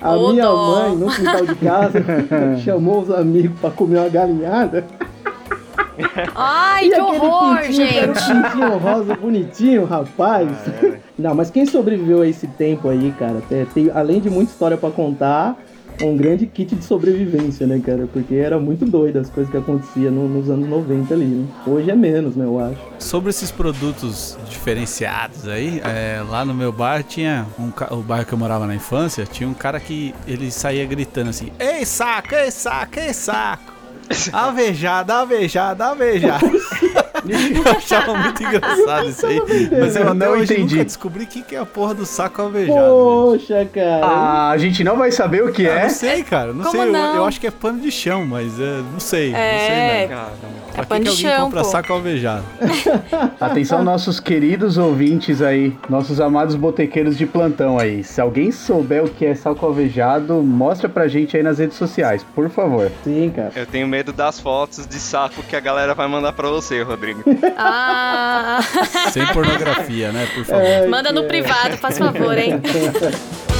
A 0.00 0.12
Ô, 0.16 0.30
minha 0.32 0.44
dó. 0.44 0.88
mãe, 0.88 0.96
no 0.96 1.06
quintal 1.10 1.44
de 1.46 1.54
casa, 1.56 2.04
chamou 2.64 3.02
os 3.02 3.10
amigos 3.10 3.58
pra 3.60 3.70
comer 3.70 3.98
uma 3.98 4.08
galinhada. 4.08 4.84
Ai, 6.34 6.86
E 6.86 6.90
que 6.90 7.00
horror, 7.00 7.58
pintinho 7.60 7.88
que 7.88 7.98
era 7.98 8.12
um 8.12 8.14
gente. 8.14 8.42
pintinho 8.42 8.78
rosa 8.78 9.14
bonitinho, 9.14 9.84
rapaz. 9.84 10.48
Não, 11.18 11.34
mas 11.34 11.50
quem 11.50 11.66
sobreviveu 11.66 12.22
a 12.22 12.26
esse 12.28 12.46
tempo 12.46 12.88
aí, 12.88 13.12
cara, 13.18 13.42
tem, 13.48 13.64
tem- 13.66 13.90
além 13.94 14.20
de 14.20 14.30
muita 14.30 14.50
história 14.52 14.76
pra 14.76 14.90
contar, 14.90 15.56
um 16.02 16.16
grande 16.16 16.46
kit 16.46 16.74
de 16.74 16.84
sobrevivência, 16.84 17.66
né, 17.66 17.80
cara? 17.84 18.08
Porque 18.12 18.34
era 18.34 18.58
muito 18.58 18.84
doido 18.84 19.18
as 19.18 19.30
coisas 19.30 19.50
que 19.50 19.56
aconteciam 19.56 20.12
no- 20.12 20.28
nos 20.28 20.50
anos 20.50 20.68
90 20.68 21.14
ali, 21.14 21.24
né? 21.24 21.46
Hoje 21.66 21.90
é 21.90 21.94
menos, 21.96 22.34
né, 22.36 22.44
eu 22.44 22.58
acho. 22.58 22.76
Sobre 22.98 23.30
esses 23.30 23.50
produtos 23.50 24.36
diferenciados 24.48 25.46
aí, 25.48 25.80
é, 25.84 26.22
lá 26.28 26.44
no 26.44 26.54
meu 26.54 26.72
bar 26.72 27.02
tinha 27.02 27.46
um, 27.58 27.70
o 27.94 28.02
bar 28.02 28.24
que 28.26 28.32
eu 28.32 28.38
morava 28.38 28.66
na 28.66 28.74
infância, 28.74 29.24
tinha 29.24 29.48
um 29.48 29.54
cara 29.54 29.78
que 29.80 30.14
ele 30.26 30.50
saía 30.50 30.84
gritando 30.86 31.30
assim: 31.30 31.50
Ei, 31.58 31.84
saco, 31.84 32.34
ei, 32.34 32.50
saco, 32.50 32.98
ei, 32.98 33.12
saco. 33.12 33.72
Avejada, 34.32 35.20
avejada, 35.20 35.86
avejada. 35.86 36.46
eu 37.28 37.72
achava 37.76 38.14
muito 38.14 38.42
engraçado 38.42 39.08
isso 39.08 39.26
aí. 39.26 39.40
Mas 39.80 39.96
eu 39.96 40.02
Eu 40.06 40.14
não 40.14 40.36
entendi. 40.42 40.74
nunca 40.74 40.84
descobri 40.84 41.24
o 41.24 41.26
que, 41.26 41.42
que 41.42 41.54
é 41.54 41.58
a 41.58 41.66
porra 41.66 41.94
do 41.94 42.04
saco 42.04 42.42
alvejado. 42.42 42.78
Poxa, 42.90 43.66
cara. 43.72 44.04
Ah, 44.04 44.50
a 44.50 44.58
gente 44.58 44.82
não 44.84 44.96
vai 44.96 45.10
saber 45.12 45.44
o 45.44 45.52
que 45.52 45.62
Eu 45.64 45.72
é. 45.72 45.82
não 45.84 45.90
sei, 45.90 46.22
cara. 46.22 46.52
Não 46.52 46.64
Como 46.64 46.70
sei. 46.76 46.88
eu- 46.88 46.92
não? 46.92 47.16
Eu, 47.16 47.24
acho 47.24 47.40
que 47.40 47.46
é 47.46 47.50
pano 47.50 47.80
de 47.80 47.90
chão, 47.90 48.26
mas 48.26 48.58
é, 48.60 48.80
não 48.92 49.00
sei. 49.00 49.30
não 49.30 49.38
sei, 49.38 49.40
É, 49.40 50.06
né? 50.08 50.26
Pra 50.72 50.80
é 50.80 50.82
que, 50.82 50.86
pano 50.88 51.00
que 51.04 51.04
de 51.04 51.08
alguém 51.10 51.36
chão, 51.36 51.44
compra 51.46 51.62
pô. 51.62 51.68
saco 51.68 51.92
alvejado? 51.92 52.44
Atenção, 53.40 53.82
nossos 53.84 54.18
queridos 54.20 54.78
ouvintes 54.78 55.42
aí, 55.42 55.76
nossos 55.88 56.20
amados 56.20 56.54
botequeiros 56.54 57.16
de 57.16 57.26
plantão 57.26 57.78
aí. 57.78 58.02
Se 58.04 58.20
alguém 58.20 58.50
souber 58.50 59.04
o 59.04 59.08
que 59.08 59.26
é 59.26 59.34
saco 59.34 59.64
alvejado, 59.66 60.34
mostra 60.42 60.88
pra 60.88 61.08
gente 61.08 61.36
aí 61.36 61.42
nas 61.42 61.58
redes 61.58 61.76
sociais, 61.76 62.24
por 62.34 62.48
favor. 62.50 62.90
Sim, 63.04 63.32
cara. 63.34 63.52
Eu 63.54 63.66
tenho 63.66 63.86
medo 63.86 64.12
das 64.12 64.40
fotos 64.40 64.86
de 64.86 64.98
saco 64.98 65.42
que 65.42 65.54
a 65.56 65.60
galera 65.60 65.94
vai 65.94 66.08
mandar 66.08 66.32
pra 66.32 66.48
você, 66.48 66.82
Rodrigo. 66.82 67.11
Ah, 67.56 68.60
Sem 69.10 69.26
pornografia, 69.26 70.12
né? 70.12 70.26
Por 70.34 70.44
favor. 70.44 70.64
Ai, 70.64 70.86
manda 70.86 71.12
no 71.12 71.24
privado, 71.24 71.76
faz 71.78 71.98
favor, 71.98 72.36
hein? 72.38 72.60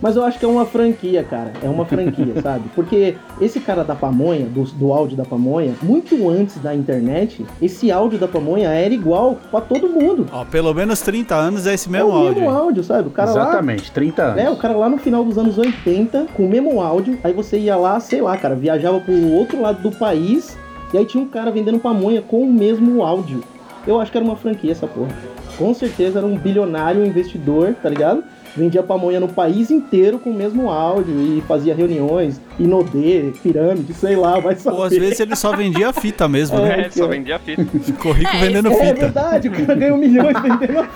Mas 0.00 0.16
eu 0.16 0.24
acho 0.24 0.38
que 0.38 0.44
é 0.44 0.48
uma 0.48 0.64
franquia, 0.64 1.22
cara. 1.22 1.52
É 1.62 1.68
uma 1.68 1.84
franquia, 1.84 2.34
sabe? 2.42 2.64
Porque 2.74 3.16
esse 3.40 3.60
cara 3.60 3.84
da 3.84 3.94
pamonha, 3.94 4.46
do, 4.46 4.64
do 4.64 4.92
áudio 4.92 5.16
da 5.16 5.24
pamonha, 5.24 5.74
muito 5.82 6.28
antes 6.28 6.56
da 6.58 6.74
internet, 6.74 7.44
esse 7.60 7.90
áudio 7.92 8.18
da 8.18 8.26
pamonha 8.26 8.70
era 8.70 8.92
igual 8.92 9.38
pra 9.50 9.60
todo 9.60 9.88
mundo. 9.88 10.26
Ó, 10.32 10.44
pelo 10.44 10.72
menos 10.72 11.00
30 11.00 11.34
anos 11.34 11.66
é 11.66 11.74
esse 11.74 11.88
é 11.88 11.92
mesmo 11.92 12.08
o 12.08 12.12
áudio. 12.12 12.42
mesmo 12.42 12.50
áudio, 12.50 12.84
sabe? 12.84 13.08
O 13.08 13.10
cara 13.10 13.30
lá. 13.30 13.42
Exatamente, 13.42 13.90
30 13.92 14.22
anos. 14.22 14.42
É, 14.42 14.50
o 14.50 14.56
cara 14.56 14.76
lá 14.76 14.88
no 14.88 14.98
final 14.98 15.24
dos 15.24 15.36
anos 15.36 15.58
80, 15.58 16.26
com 16.34 16.44
o 16.44 16.48
mesmo 16.48 16.80
áudio, 16.80 17.18
aí 17.22 17.32
você 17.32 17.58
ia 17.58 17.76
lá, 17.76 18.00
sei 18.00 18.20
lá, 18.20 18.36
cara, 18.36 18.54
viajava 18.54 19.00
pro 19.00 19.32
outro 19.32 19.60
lado 19.60 19.82
do 19.82 19.90
país, 19.90 20.56
e 20.92 20.98
aí 20.98 21.04
tinha 21.04 21.22
um 21.22 21.28
cara 21.28 21.50
vendendo 21.50 21.78
pamonha 21.78 22.22
com 22.22 22.42
o 22.42 22.52
mesmo 22.52 23.02
áudio. 23.02 23.42
Eu 23.86 24.00
acho 24.00 24.10
que 24.10 24.18
era 24.18 24.24
uma 24.24 24.36
franquia 24.36 24.72
essa 24.72 24.86
porra. 24.86 25.10
Com 25.56 25.72
certeza 25.74 26.18
era 26.18 26.26
um 26.26 26.36
bilionário 26.36 27.04
investidor, 27.04 27.74
tá 27.82 27.88
ligado? 27.88 28.24
Vendia 28.56 28.82
pamonha 28.82 29.20
no 29.20 29.28
país 29.28 29.70
inteiro 29.70 30.18
com 30.18 30.30
o 30.30 30.34
mesmo 30.34 30.68
áudio 30.70 31.14
e 31.38 31.40
fazia 31.46 31.74
reuniões, 31.74 32.40
Inodê, 32.58 33.32
pirâmide, 33.42 33.94
sei 33.94 34.16
lá, 34.16 34.38
vai 34.40 34.56
saber. 34.56 34.76
Ou 34.76 34.82
às 34.84 34.92
vezes 34.92 35.20
ele 35.20 35.36
só 35.36 35.54
vendia 35.54 35.92
fita 35.92 36.28
mesmo, 36.28 36.58
né? 36.58 36.86
É, 36.86 36.90
só 36.90 37.06
vendia 37.06 37.38
fita. 37.38 37.64
Ficou 37.80 38.12
rico 38.12 38.30
É, 38.34 38.40
vendendo 38.40 38.68
É 38.68 38.74
fita. 38.74 38.94
verdade, 38.94 39.48
o 39.48 39.52
cara 39.52 39.74
ganhou 39.76 39.96
milhões 39.96 40.36
vendendo. 40.42 40.86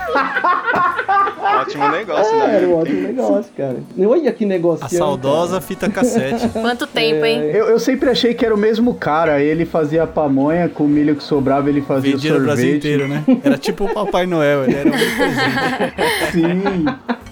Ótimo 1.60 1.88
negócio, 1.90 2.34
É, 2.34 2.46
né? 2.46 2.56
era 2.56 2.66
um 2.68 2.74
ótimo 2.78 3.00
negócio, 3.02 3.52
cara. 3.56 3.76
Olha 3.98 4.32
que 4.32 4.44
negócio. 4.44 4.84
A 4.84 4.88
saudosa 4.88 5.60
fita 5.60 5.88
cassete. 5.88 6.48
Quanto 6.48 6.86
tempo, 6.86 7.24
hein? 7.24 7.40
Eu, 7.40 7.66
eu 7.68 7.78
sempre 7.78 8.10
achei 8.10 8.34
que 8.34 8.44
era 8.44 8.54
o 8.54 8.58
mesmo 8.58 8.94
cara. 8.94 9.40
Ele 9.40 9.64
fazia 9.64 10.06
pamonha, 10.06 10.68
com 10.68 10.84
o 10.84 10.88
milho 10.88 11.14
que 11.14 11.22
sobrava, 11.22 11.68
ele 11.68 11.80
fazia 11.82 12.12
Vendia 12.12 12.30
sorvete. 12.32 12.46
Brasil 12.46 12.76
inteiro, 12.76 13.08
né? 13.08 13.22
Era 13.44 13.56
tipo 13.58 13.84
o 13.84 13.94
Papai 13.94 14.26
Noel, 14.26 14.64
ele 14.64 14.74
era 14.74 14.90
presente. 14.90 16.32
Sim. 16.32 16.84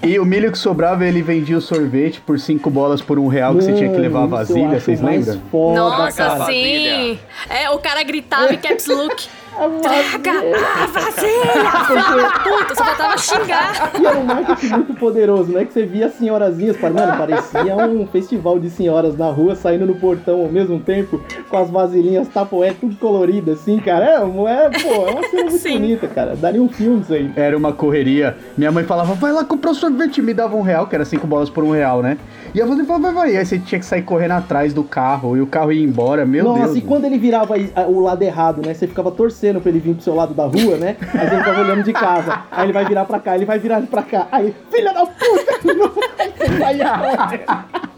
E 0.03 0.19
o 0.19 0.25
milho 0.25 0.51
que 0.51 0.57
sobrava, 0.57 1.05
ele 1.05 1.21
vendia 1.21 1.57
o 1.57 1.61
sorvete 1.61 2.19
por 2.19 2.37
5 2.37 2.69
bolas 2.69 3.01
por 3.01 3.17
um 3.17 3.27
real, 3.27 3.55
que 3.55 3.63
você 3.63 3.73
tinha 3.73 3.89
que 3.89 3.97
levar 3.97 4.23
a 4.23 4.27
vasilha, 4.27 4.79
vocês 4.79 5.01
lembram? 5.01 5.41
Foda, 5.49 5.79
Nossa, 5.79 6.17
cara. 6.17 6.45
sim! 6.45 7.17
É, 7.49 7.69
o 7.69 7.79
cara 7.79 8.03
gritava 8.03 8.53
em 8.53 8.57
caps 8.57 8.87
look. 8.87 9.27
A 9.55 9.69
Traga 9.81 10.39
a 10.41 10.87
vasilha, 10.87 12.31
puta! 12.43 12.75
Só 12.75 12.83
faltava 12.85 13.17
xingar. 13.17 13.91
E 14.01 14.05
era 14.05 14.17
um 14.17 14.23
marketing 14.23 14.67
muito 14.73 14.93
poderoso, 14.95 15.51
né? 15.51 15.63
Que 15.65 15.73
você 15.73 15.85
via 15.85 16.07
as 16.07 16.13
senhorazinhas, 16.15 16.79
mano, 16.81 16.95
parecia 17.17 17.75
um 17.75 18.07
festival 18.07 18.57
de 18.59 18.69
senhoras 18.69 19.15
na 19.17 19.27
rua 19.29 19.55
saindo 19.55 19.85
no 19.85 19.95
portão 19.95 20.41
ao 20.41 20.49
mesmo 20.51 20.79
tempo, 20.79 21.21
com 21.49 21.57
as 21.57 21.69
vasilhinhas 21.69 22.27
tapoé 22.27 22.73
tudo 22.79 22.95
colorido, 22.95 23.51
assim, 23.51 23.77
cara. 23.79 24.05
É, 24.05 24.19
um- 24.23 24.47
é, 24.47 24.69
pô, 24.69 25.07
é 25.07 25.11
uma 25.11 25.23
cena 25.29 25.43
muito 25.43 25.57
Sim. 25.59 25.73
bonita, 25.73 26.07
cara. 26.07 26.35
Daria 26.35 26.61
um 26.61 26.69
filme 26.69 27.01
isso 27.01 27.13
aí. 27.13 27.31
Era 27.35 27.55
uma 27.57 27.71
correria. 27.73 28.35
Minha 28.57 28.71
mãe 28.71 28.83
falava, 28.83 29.13
vai 29.13 29.31
lá 29.31 29.43
comprar 29.43 29.71
o 29.71 29.75
sorvete. 29.75 30.21
Me 30.21 30.33
dava 30.33 30.55
um 30.55 30.61
real, 30.61 30.87
que 30.87 30.95
era 30.95 31.05
5 31.05 31.27
bolas 31.27 31.49
por 31.49 31.63
um 31.63 31.71
real, 31.71 32.01
né? 32.01 32.17
E 32.55 32.61
a 32.61 32.65
mãe 32.65 32.83
falava, 32.85 33.11
vai, 33.11 33.13
vai. 33.13 33.33
E 33.33 33.37
aí 33.37 33.45
você 33.45 33.59
tinha 33.59 33.79
que 33.79 33.85
sair 33.85 34.01
correndo 34.03 34.31
atrás 34.31 34.73
do 34.73 34.83
carro. 34.83 35.37
E 35.37 35.41
o 35.41 35.47
carro 35.47 35.71
ia 35.71 35.83
embora, 35.83 36.25
meu 36.25 36.45
Nossa, 36.45 36.63
Deus. 36.65 36.77
e 36.77 36.81
quando 36.81 37.05
ele 37.05 37.17
virava 37.17 37.55
o 37.87 37.99
lado 37.99 38.21
errado, 38.23 38.61
né? 38.65 38.73
Você 38.73 38.87
ficava 38.87 39.11
torcendo 39.11 39.42
pra 39.59 39.69
ele 39.69 39.79
vir 39.79 39.95
pro 39.95 40.03
seu 40.03 40.15
lado 40.15 40.33
da 40.33 40.45
rua, 40.45 40.77
né? 40.77 40.95
Aí 41.13 41.29
você 41.29 41.37
ficava 41.37 41.61
olhando 41.61 41.83
de 41.83 41.93
casa. 41.93 42.43
Aí 42.51 42.65
ele 42.65 42.73
vai 42.73 42.85
virar 42.85 43.05
pra 43.05 43.19
cá, 43.19 43.35
ele 43.35 43.45
vai 43.45 43.59
virar 43.59 43.81
pra 43.81 44.03
cá. 44.03 44.27
Aí, 44.31 44.55
filha 44.71 44.93
da 44.93 45.05
puta! 45.05 45.93
Aí 46.19 46.33
você 46.37 46.57
saía. 46.57 47.92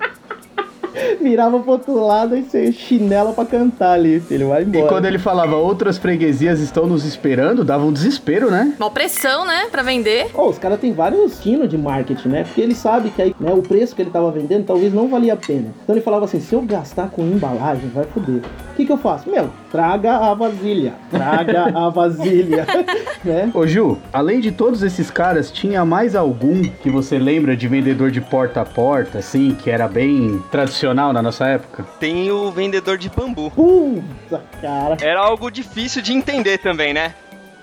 Virava 1.21 1.59
pro 1.59 1.71
outro 1.71 2.05
lado 2.05 2.35
e 2.37 2.43
você 2.43 2.71
chinela 2.71 3.33
pra 3.33 3.45
cantar 3.45 3.93
ali, 3.93 4.19
filho. 4.19 4.49
Vai 4.49 4.61
E 4.63 4.65
embora. 4.65 4.87
quando 4.87 5.05
ele 5.05 5.17
falava, 5.19 5.55
outras 5.55 5.97
freguesias 5.97 6.59
estão 6.59 6.85
nos 6.87 7.05
esperando, 7.05 7.63
dava 7.63 7.85
um 7.85 7.91
desespero, 7.93 8.49
né? 8.49 8.73
Uma 8.79 8.89
pressão, 8.91 9.45
né? 9.45 9.67
Pra 9.71 9.81
vender. 9.83 10.27
Ô, 10.33 10.47
os 10.49 10.57
caras 10.57 10.79
têm 10.79 10.93
vários 10.93 11.39
quinos 11.39 11.69
de 11.69 11.77
marketing, 11.77 12.29
né? 12.29 12.43
Porque 12.43 12.61
ele 12.61 12.75
sabe 12.75 13.09
que 13.09 13.21
aí, 13.21 13.35
né, 13.39 13.53
o 13.53 13.61
preço 13.61 13.95
que 13.95 14.01
ele 14.01 14.09
tava 14.11 14.31
vendendo 14.31 14.65
talvez 14.65 14.93
não 14.93 15.07
valia 15.07 15.33
a 15.33 15.37
pena. 15.37 15.67
Então 15.83 15.95
ele 15.95 16.01
falava 16.03 16.25
assim: 16.25 16.39
se 16.39 16.53
eu 16.53 16.61
gastar 16.61 17.09
com 17.09 17.21
embalagem, 17.23 17.89
vai 17.93 18.05
foder. 18.05 18.41
O 18.71 18.75
que, 18.75 18.85
que 18.85 18.91
eu 18.91 18.97
faço? 18.97 19.29
Meu, 19.29 19.49
traga 19.71 20.17
a 20.17 20.33
vasilha. 20.33 20.93
Traga 21.09 21.71
a 21.73 21.89
vasilha. 21.89 22.65
né? 23.23 23.49
Ô 23.53 23.65
Ju, 23.65 23.97
além 24.11 24.39
de 24.39 24.51
todos 24.51 24.83
esses 24.83 25.09
caras, 25.09 25.49
tinha 25.51 25.83
mais 25.85 26.15
algum 26.15 26.61
que 26.83 26.89
você 26.89 27.17
lembra 27.17 27.55
de 27.55 27.67
vendedor 27.67 28.11
de 28.11 28.21
porta 28.21 28.61
a 28.61 28.65
porta, 28.65 29.19
assim, 29.19 29.55
que 29.61 29.69
era 29.69 29.87
bem 29.87 30.41
tradicional 30.51 30.84
na 30.93 31.21
nossa 31.21 31.47
época? 31.47 31.85
Tem 31.99 32.31
o 32.31 32.51
vendedor 32.51 32.97
de 32.97 33.09
bambu. 33.09 33.51
Puta, 33.51 34.43
cara. 34.61 34.97
Era 35.01 35.19
algo 35.21 35.49
difícil 35.49 36.01
de 36.01 36.13
entender 36.13 36.57
também, 36.57 36.93
né? 36.93 37.13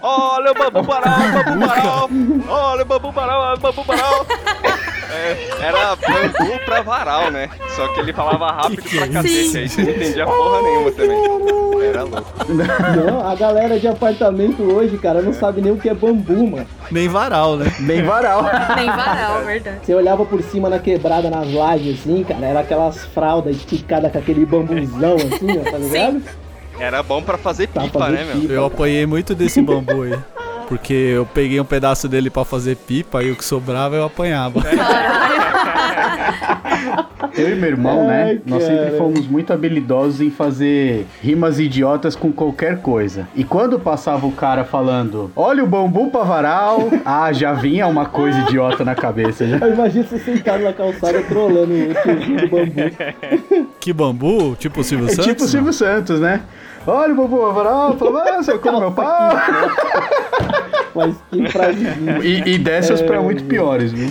Olha 0.00 0.50
o 0.50 0.54
bambu 0.54 0.84
paral, 0.84 1.18
bambu 1.44 1.66
paral. 1.68 2.10
Olha 2.48 2.82
o 2.82 2.84
bambu 2.84 3.12
paral, 3.12 3.56
bambu 3.58 3.84
paral. 3.84 4.26
É, 5.12 5.48
era 5.60 5.94
bambu 5.96 6.58
pra 6.64 6.82
varal, 6.82 7.30
né? 7.30 7.48
Só 7.76 7.86
que 7.88 8.00
ele 8.00 8.12
falava 8.12 8.50
rápido 8.50 8.82
pra 8.82 9.04
é 9.04 9.08
cacete, 9.08 9.58
aí 9.58 9.68
você 9.68 9.82
não 9.82 9.90
entendia 9.90 10.24
porra 10.26 10.62
nenhuma 10.62 10.90
também. 10.92 11.22
Era 11.88 12.02
louco. 12.04 12.32
Não, 12.96 13.28
a 13.28 13.34
galera 13.34 13.78
de 13.78 13.86
apartamento 13.88 14.62
hoje, 14.62 14.96
cara, 14.98 15.20
não 15.20 15.32
sabe 15.32 15.60
nem 15.60 15.72
o 15.72 15.76
que 15.76 15.88
é 15.88 15.94
bambu, 15.94 16.46
mano. 16.50 16.66
Nem 16.90 17.08
varal, 17.08 17.56
né? 17.56 17.70
Bem 17.80 18.02
varal. 18.02 18.42
Nem 18.76 18.86
varal, 18.86 19.44
verdade. 19.44 19.78
Você 19.84 19.94
olhava 19.94 20.24
por 20.24 20.42
cima 20.42 20.68
na 20.70 20.78
quebrada, 20.78 21.28
nas 21.28 21.52
lajes, 21.52 22.00
assim, 22.00 22.24
cara, 22.24 22.46
era 22.46 22.60
aquelas 22.60 23.04
fraldas 23.06 23.56
esticadas 23.56 24.10
com 24.12 24.18
aquele 24.18 24.46
bambuzão, 24.46 25.16
assim, 25.16 25.58
ó, 25.60 25.70
tá 25.70 25.78
ligado? 25.78 26.22
Era 26.78 27.02
bom 27.02 27.22
pra 27.22 27.36
fazer 27.36 27.68
Pra 27.68 27.82
pipa, 27.82 27.98
fazer 27.98 28.12
né, 28.16 28.24
meu? 28.24 28.40
pipa. 28.40 28.52
Eu 28.54 28.64
apanhei 28.66 29.06
muito 29.06 29.34
desse 29.34 29.60
bambu 29.60 30.02
aí. 30.02 30.18
Porque 30.72 30.94
eu 30.94 31.26
peguei 31.26 31.60
um 31.60 31.66
pedaço 31.66 32.08
dele 32.08 32.30
pra 32.30 32.46
fazer 32.46 32.76
pipa 32.76 33.22
e 33.22 33.30
o 33.30 33.36
que 33.36 33.44
sobrava 33.44 33.94
eu 33.94 34.04
apanhava. 34.04 34.58
Eu 37.36 37.50
e 37.50 37.54
meu 37.54 37.68
irmão, 37.70 38.06
né? 38.06 38.22
Ai, 38.24 38.40
Nós 38.46 38.64
cara. 38.64 38.76
sempre 38.78 38.96
fomos 38.98 39.26
muito 39.26 39.52
habilidosos 39.52 40.20
em 40.22 40.30
fazer 40.30 41.06
rimas 41.22 41.58
idiotas 41.58 42.16
com 42.16 42.32
qualquer 42.32 42.78
coisa. 42.80 43.28
E 43.34 43.44
quando 43.44 43.78
passava 43.78 44.26
o 44.26 44.32
cara 44.32 44.64
falando, 44.64 45.30
olha 45.36 45.62
o 45.62 45.66
bambu 45.66 46.10
pra 46.10 46.22
varal, 46.22 46.88
ah, 47.04 47.30
já 47.34 47.52
vinha 47.52 47.86
uma 47.86 48.06
coisa 48.06 48.38
idiota 48.40 48.82
na 48.84 48.94
cabeça. 48.94 49.46
Já. 49.46 49.58
Eu 49.58 49.74
imagino 49.74 50.04
você 50.06 50.18
sentado 50.20 50.62
na 50.64 50.72
calçada 50.72 51.22
trolando 51.22 51.72
o 51.74 51.94
tiozinho 52.02 52.40
do 52.40 52.48
bambu. 52.48 53.66
Que 53.78 53.92
bambu? 53.92 54.56
Tipo 54.58 54.80
o 54.80 54.84
Silvio 54.84 55.06
É 55.08 55.10
Santos? 55.10 55.26
tipo 55.26 55.44
o 55.44 55.48
Silvio 55.48 55.72
Santos, 55.72 56.18
né? 56.20 56.40
Olha 56.86 57.12
o 57.12 57.16
pra 57.16 57.52
varal, 57.52 57.96
falava, 57.96 58.30
ah, 58.30 58.42
você 58.42 58.58
come 58.58 58.80
meu 58.80 58.90
pau. 58.92 59.30
Mas 60.94 61.14
que 61.30 61.48
frasezinha. 61.48 62.18
E, 62.22 62.54
e 62.54 62.58
dessas 62.58 63.00
pra 63.00 63.16
É, 63.16 63.20
muito 63.20 63.44
piores, 63.44 63.92
viu? 63.92 64.10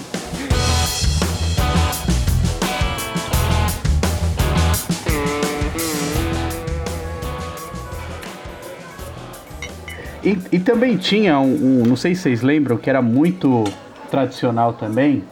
E, 10.23 10.37
e 10.51 10.59
também 10.59 10.97
tinha 10.97 11.39
um, 11.39 11.81
um- 11.81 11.83
não 11.85 11.95
sei 11.95 12.13
se 12.13 12.21
vocês 12.21 12.41
lembram, 12.41 12.77
que 12.77 12.89
era 12.89 13.01
muito 13.01 13.63
tradicional 14.09 14.73
também, 14.73 15.23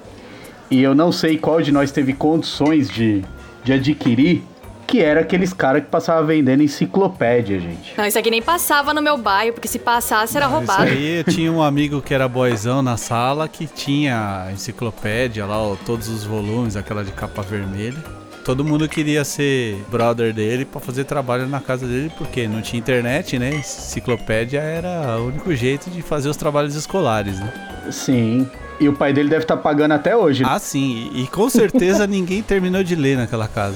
e 0.71 0.81
eu 0.81 0.95
não 0.95 1.11
sei 1.11 1.37
qual 1.37 1.61
de 1.61 1.71
nós 1.71 1.91
teve 1.91 2.13
condições 2.13 2.89
de, 2.89 3.23
de 3.63 3.73
adquirir, 3.73 4.43
que 4.89 5.01
era 5.03 5.21
aqueles 5.21 5.53
caras 5.53 5.83
que 5.83 5.89
passavam 5.89 6.25
vendendo 6.25 6.63
enciclopédia, 6.63 7.59
gente. 7.59 7.93
Não, 7.95 8.05
isso 8.05 8.17
aqui 8.17 8.31
nem 8.31 8.41
passava 8.41 8.91
no 8.91 9.01
meu 9.03 9.17
bairro, 9.17 9.53
porque 9.53 9.67
se 9.67 9.77
passasse 9.77 10.35
era 10.35 10.47
Isso 10.47 10.55
roubado. 10.55 10.83
aí 10.83 11.23
tinha 11.29 11.51
um 11.51 11.61
amigo 11.61 12.01
que 12.01 12.11
era 12.11 12.27
boizão 12.27 12.81
na 12.81 12.97
sala 12.97 13.47
que 13.47 13.67
tinha 13.67 14.49
enciclopédia 14.51 15.45
lá, 15.45 15.59
ó, 15.59 15.75
todos 15.85 16.07
os 16.07 16.23
volumes, 16.23 16.75
aquela 16.75 17.03
de 17.03 17.11
capa 17.11 17.43
vermelha. 17.43 17.97
Todo 18.43 18.65
mundo 18.65 18.89
queria 18.89 19.23
ser 19.23 19.75
brother 19.91 20.33
dele 20.33 20.65
pra 20.65 20.81
fazer 20.81 21.03
trabalho 21.03 21.45
na 21.47 21.59
casa 21.59 21.85
dele, 21.85 22.11
porque 22.17 22.47
não 22.47 22.61
tinha 22.61 22.79
internet, 22.79 23.37
né? 23.37 23.53
Enciclopédia 23.53 24.59
era 24.59 25.19
o 25.19 25.27
único 25.27 25.53
jeito 25.55 25.89
de 25.91 26.01
fazer 26.01 26.29
os 26.29 26.37
trabalhos 26.37 26.73
escolares, 26.73 27.39
né? 27.39 27.53
Sim. 27.91 28.49
E 28.79 28.87
o 28.87 28.93
pai 28.93 29.11
dele 29.11 29.29
deve 29.29 29.43
estar 29.43 29.57
pagando 29.57 29.91
até 29.91 30.15
hoje. 30.15 30.43
Ah, 30.45 30.57
sim, 30.57 31.11
e, 31.13 31.23
e 31.23 31.27
com 31.27 31.49
certeza 31.49 32.07
ninguém 32.07 32.41
terminou 32.41 32.81
de 32.81 32.95
ler 32.95 33.17
naquela 33.17 33.47
casa. 33.47 33.75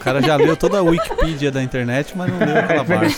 O 0.00 0.02
cara 0.02 0.22
já 0.22 0.34
leu 0.34 0.56
toda 0.56 0.78
a 0.78 0.82
Wikipedia 0.82 1.50
da 1.50 1.62
internet, 1.62 2.16
mas 2.16 2.32
não 2.32 2.38
leu 2.38 2.58
aquela 2.58 2.82
parte. 2.82 3.16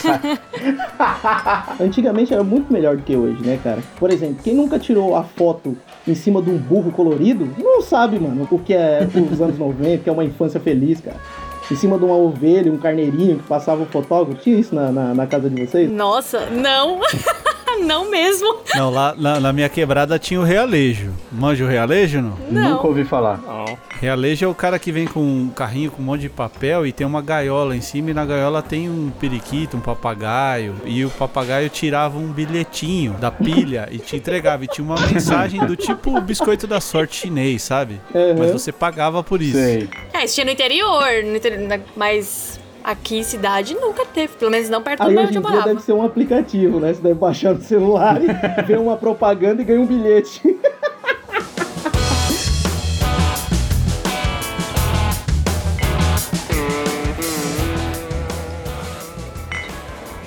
Antigamente 1.80 2.34
era 2.34 2.42
muito 2.42 2.72
melhor 2.72 2.96
do 2.96 3.04
que 3.04 3.14
hoje, 3.14 3.40
né, 3.40 3.56
cara? 3.62 3.78
Por 4.00 4.10
exemplo, 4.10 4.38
quem 4.42 4.52
nunca 4.52 4.80
tirou 4.80 5.14
a 5.14 5.22
foto 5.22 5.76
em 6.08 6.14
cima 6.16 6.42
de 6.42 6.50
um 6.50 6.58
burro 6.58 6.90
colorido, 6.90 7.48
não 7.56 7.80
sabe, 7.82 8.18
mano, 8.18 8.48
o 8.50 8.58
que 8.58 8.74
é 8.74 9.08
os 9.30 9.40
anos 9.40 9.56
90, 9.56 10.02
que 10.02 10.10
é 10.10 10.12
uma 10.12 10.24
infância 10.24 10.58
feliz, 10.58 11.00
cara. 11.00 11.18
Em 11.70 11.76
cima 11.76 11.96
de 11.96 12.04
uma 12.04 12.16
ovelha, 12.16 12.72
um 12.72 12.76
carneirinho 12.76 13.38
que 13.38 13.44
passava 13.44 13.84
o 13.84 13.86
fotógrafo. 13.86 14.42
Tinha 14.42 14.58
isso 14.58 14.74
na, 14.74 14.90
na, 14.90 15.14
na 15.14 15.26
casa 15.28 15.48
de 15.48 15.64
vocês? 15.64 15.88
Nossa, 15.88 16.46
não. 16.46 16.98
não 17.82 18.10
mesmo. 18.10 18.56
Não, 18.74 18.90
lá 18.90 19.14
na, 19.16 19.40
na 19.40 19.52
minha 19.52 19.68
quebrada 19.68 20.18
tinha 20.18 20.40
o 20.40 20.44
realejo. 20.44 21.12
Manja 21.30 21.64
o 21.64 21.68
realejo, 21.68 22.20
não? 22.20 22.38
Não. 22.50 22.70
Nunca 22.70 22.86
ouvi 22.86 23.04
falar. 23.04 23.38
Não. 23.38 23.78
Realejo 24.00 24.44
é 24.44 24.48
o 24.48 24.54
cara 24.54 24.78
que 24.78 24.90
vem 24.90 25.06
com 25.06 25.20
um 25.20 25.48
carrinho 25.48 25.90
com 25.90 26.02
um 26.02 26.04
monte 26.04 26.22
de 26.22 26.28
papel 26.28 26.86
e 26.86 26.92
tem 26.92 27.06
uma 27.06 27.22
gaiola 27.22 27.76
em 27.76 27.80
cima 27.80 28.10
e 28.10 28.14
na 28.14 28.24
gaiola 28.24 28.60
tem 28.60 28.90
um 28.90 29.10
periquito, 29.10 29.76
um 29.76 29.80
papagaio 29.80 30.74
e 30.84 31.04
o 31.04 31.10
papagaio 31.10 31.68
tirava 31.68 32.18
um 32.18 32.32
bilhetinho 32.32 33.12
da 33.14 33.30
pilha 33.30 33.88
e 33.92 33.98
te 33.98 34.16
entregava 34.16 34.64
e 34.64 34.66
tinha 34.66 34.84
uma 34.84 34.98
mensagem 35.06 35.64
do 35.64 35.76
tipo 35.76 36.20
biscoito 36.20 36.66
da 36.66 36.80
sorte 36.80 37.16
chinês, 37.16 37.62
sabe? 37.62 38.00
Uhum. 38.12 38.38
Mas 38.38 38.50
você 38.50 38.72
pagava 38.72 39.22
por 39.22 39.40
isso. 39.40 39.56
Sei. 39.56 39.88
É, 40.12 40.24
isso 40.24 40.34
tinha 40.34 40.46
no 40.46 40.50
interior, 40.50 41.22
no 41.24 41.36
interior, 41.36 41.80
mas 41.96 42.58
aqui 42.82 43.22
cidade 43.24 43.74
nunca 43.74 44.04
teve, 44.04 44.34
pelo 44.36 44.50
menos 44.50 44.68
não 44.68 44.82
perto 44.82 45.02
do 45.02 45.08
Aí 45.08 45.16
hoje 45.16 45.26
onde 45.26 45.34
em 45.34 45.36
eu 45.36 45.42
morava. 45.42 45.68
deve 45.68 45.82
ser 45.82 45.92
um 45.92 46.02
aplicativo, 46.04 46.80
né? 46.80 46.92
Você 46.92 47.00
deve 47.02 47.14
baixar 47.14 47.54
no 47.54 47.62
celular 47.62 48.20
e 48.22 48.26
ver 48.66 48.78
uma 48.78 48.96
propaganda 48.96 49.62
e 49.62 49.64
ganha 49.64 49.80
um 49.80 49.86
bilhete. 49.86 50.42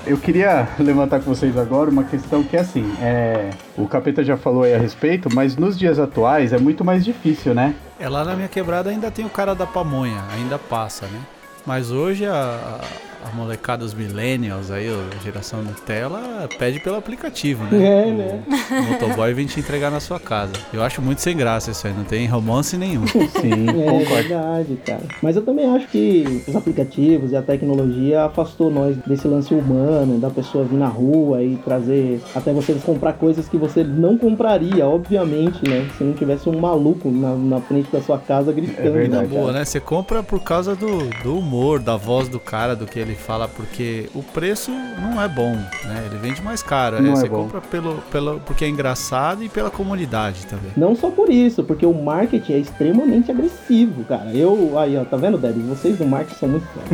Eu 0.08 0.18
queria 0.20 0.68
levantar 0.78 1.20
com 1.20 1.34
vocês 1.34 1.58
agora 1.58 1.90
uma 1.90 2.04
questão 2.04 2.44
que 2.44 2.56
é 2.56 2.60
assim, 2.60 2.96
é, 3.02 3.50
o 3.76 3.88
Capeta 3.88 4.24
já 4.24 4.38
falou 4.38 4.62
aí 4.62 4.76
a 4.76 4.78
respeito, 4.78 5.34
mas 5.34 5.58
nos 5.58 5.78
dias 5.80 5.98
atuais 5.98 6.54
é 6.54 6.60
muito 6.60 6.86
mais 6.86 7.04
difícil, 7.04 7.56
né? 7.56 7.74
É 8.00 8.08
lá 8.08 8.24
na 8.24 8.36
minha 8.36 8.48
quebrada 8.48 8.92
ainda 8.92 9.10
tem 9.10 9.26
o 9.26 9.30
cara 9.30 9.56
da 9.56 9.66
pamonha, 9.66 10.24
ainda 10.32 10.60
passa, 10.60 11.08
né? 11.08 11.20
Mas 11.66 11.92
hoje 11.92 12.26
a, 12.26 12.82
a, 13.32 13.36
molecada, 13.36 13.84
os 13.86 13.94
millennials 13.94 14.72
aí, 14.72 14.88
a 14.90 15.24
geração 15.24 15.62
Nutella, 15.62 16.48
pede 16.58 16.80
pelo 16.80 16.96
aplicativo, 16.98 17.64
né? 17.66 17.84
É, 17.84 18.12
né? 18.12 18.44
O 18.72 18.84
motoboy 18.94 19.34
vem 19.34 19.46
te 19.46 19.60
entregar 19.60 19.90
na 19.92 20.00
sua 20.00 20.20
casa. 20.20 20.54
Eu 20.74 20.84
acho 20.84 21.02
muito 21.02 21.22
sem 21.22 21.36
graça 21.36 21.72
isso 21.72 21.88
aí, 21.88 21.94
não 21.94 22.04
tem 22.04 22.28
romance 22.28 22.78
nenhum. 22.78 23.06
Sim, 23.08 23.70
É 23.70 23.86
concordo. 23.90 24.06
verdade, 24.28 24.78
cara. 24.86 25.02
Mas 25.22 25.36
eu 25.36 25.42
também 25.44 25.66
acho 25.76 25.88
que 25.88 26.44
os 26.48 26.56
aplicativos 26.56 27.32
e 27.32 27.36
a 27.36 27.42
tecnologia 27.42 28.24
afastou 28.24 28.70
nós 28.70 28.96
desse 29.06 29.28
lance 29.28 29.54
humano, 29.54 30.20
da 30.20 30.30
pessoa 30.30 30.64
vir 30.66 30.78
na 30.78 30.88
rua 30.88 31.42
e 31.44 31.56
trazer 31.58 32.22
até 32.36 32.54
você 32.54 32.74
comprar 32.86 33.14
coisas 33.14 33.48
que 33.48 33.58
você 33.58 33.84
não 33.84 34.18
compraria, 34.18 34.86
obviamente, 34.86 35.68
né? 35.68 35.88
Se 35.98 36.04
não 36.04 36.14
tivesse 36.14 36.48
um 36.50 36.60
maluco 36.60 37.10
na, 37.10 37.36
na 37.36 37.62
frente 37.62 37.90
da 37.92 38.02
sua 38.02 38.18
casa 38.18 38.52
gritando. 38.52 38.88
É 38.88 38.92
verdade. 38.92 39.28
né, 39.28 39.40
Boa, 39.40 39.52
né? 39.52 39.66
Você 39.66 39.80
compra 39.80 40.22
por 40.22 40.42
causa 40.42 40.76
do, 40.76 41.08
do 41.24 41.38
humor, 41.38 41.80
da 41.80 41.96
voz 41.96 42.28
do 42.28 42.40
cara, 42.40 42.76
do 42.76 42.86
que 42.86 43.00
ele 43.00 43.15
fala, 43.16 43.48
porque 43.48 44.10
o 44.14 44.22
preço 44.22 44.72
não 44.72 45.22
é 45.22 45.28
bom, 45.28 45.56
né? 45.56 46.04
Ele 46.06 46.18
vende 46.18 46.42
mais 46.42 46.62
caro. 46.64 47.02
Não 47.02 47.10
É, 47.10 47.14
é 47.14 47.16
você 47.16 47.30
bom. 47.30 47.44
compra 47.44 47.62
pelo, 47.62 47.96
pelo, 48.12 48.40
porque 48.42 48.66
é 48.66 48.70
engraçado 48.70 49.44
e 49.44 49.50
pela 49.50 49.70
comunidade 49.70 50.46
também. 50.46 50.72
Não 50.78 50.96
só 50.96 51.10
por 51.10 51.30
isso, 51.30 51.64
porque 51.64 51.86
o 51.86 51.94
marketing 51.94 52.54
é 52.54 52.58
extremamente 52.60 53.32
agressivo, 53.32 54.04
cara. 54.06 54.32
Eu, 54.34 54.78
aí, 54.78 54.98
ó, 54.98 55.04
tá 55.06 55.18
vendo, 55.18 55.38
Deb? 55.38 55.58
Vocês 55.68 55.98
do 55.98 56.06
marketing 56.06 56.40
são 56.40 56.50
muito 56.50 56.66
foda. 56.68 56.86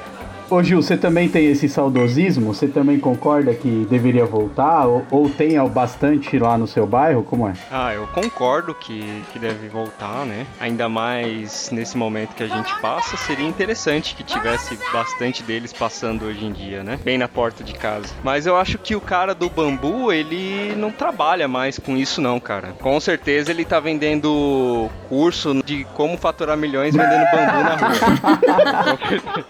Ô 0.50 0.60
Gil, 0.64 0.82
você 0.82 0.96
também 0.96 1.28
tem 1.28 1.46
esse 1.46 1.68
saudosismo? 1.68 2.52
Você 2.52 2.66
também 2.66 2.98
concorda 2.98 3.54
que 3.54 3.86
deveria 3.88 4.26
voltar? 4.26 4.84
Ou, 4.84 5.06
ou 5.08 5.30
tem 5.30 5.56
bastante 5.68 6.36
lá 6.40 6.58
no 6.58 6.66
seu 6.66 6.84
bairro? 6.84 7.22
Como 7.22 7.48
é? 7.48 7.52
Ah, 7.70 7.94
eu 7.94 8.04
concordo 8.08 8.74
que, 8.74 9.22
que 9.32 9.38
deve 9.38 9.68
voltar, 9.68 10.26
né? 10.26 10.44
Ainda 10.58 10.88
mais 10.88 11.70
nesse 11.70 11.96
momento 11.96 12.34
que 12.34 12.42
a 12.42 12.48
gente 12.48 12.74
passa, 12.80 13.16
seria 13.16 13.46
interessante 13.46 14.16
que 14.16 14.24
tivesse 14.24 14.76
bastante 14.92 15.44
deles 15.44 15.72
passando 15.72 16.24
hoje 16.24 16.44
em 16.44 16.50
dia, 16.50 16.82
né? 16.82 16.98
Bem 17.04 17.16
na 17.16 17.28
porta 17.28 17.62
de 17.62 17.72
casa. 17.74 18.08
Mas 18.24 18.44
eu 18.44 18.56
acho 18.56 18.76
que 18.76 18.96
o 18.96 19.00
cara 19.00 19.32
do 19.32 19.48
bambu, 19.48 20.12
ele 20.12 20.74
não 20.74 20.90
trabalha 20.90 21.46
mais 21.46 21.78
com 21.78 21.96
isso 21.96 22.20
não, 22.20 22.40
cara. 22.40 22.74
Com 22.80 22.98
certeza 22.98 23.52
ele 23.52 23.64
tá 23.64 23.78
vendendo 23.78 24.90
curso 25.08 25.62
de 25.64 25.84
como 25.94 26.18
faturar 26.18 26.56
milhões 26.56 26.92
vendendo 26.92 27.24
bambu 27.30 27.62
na 27.62 27.76
rua. 27.76 28.98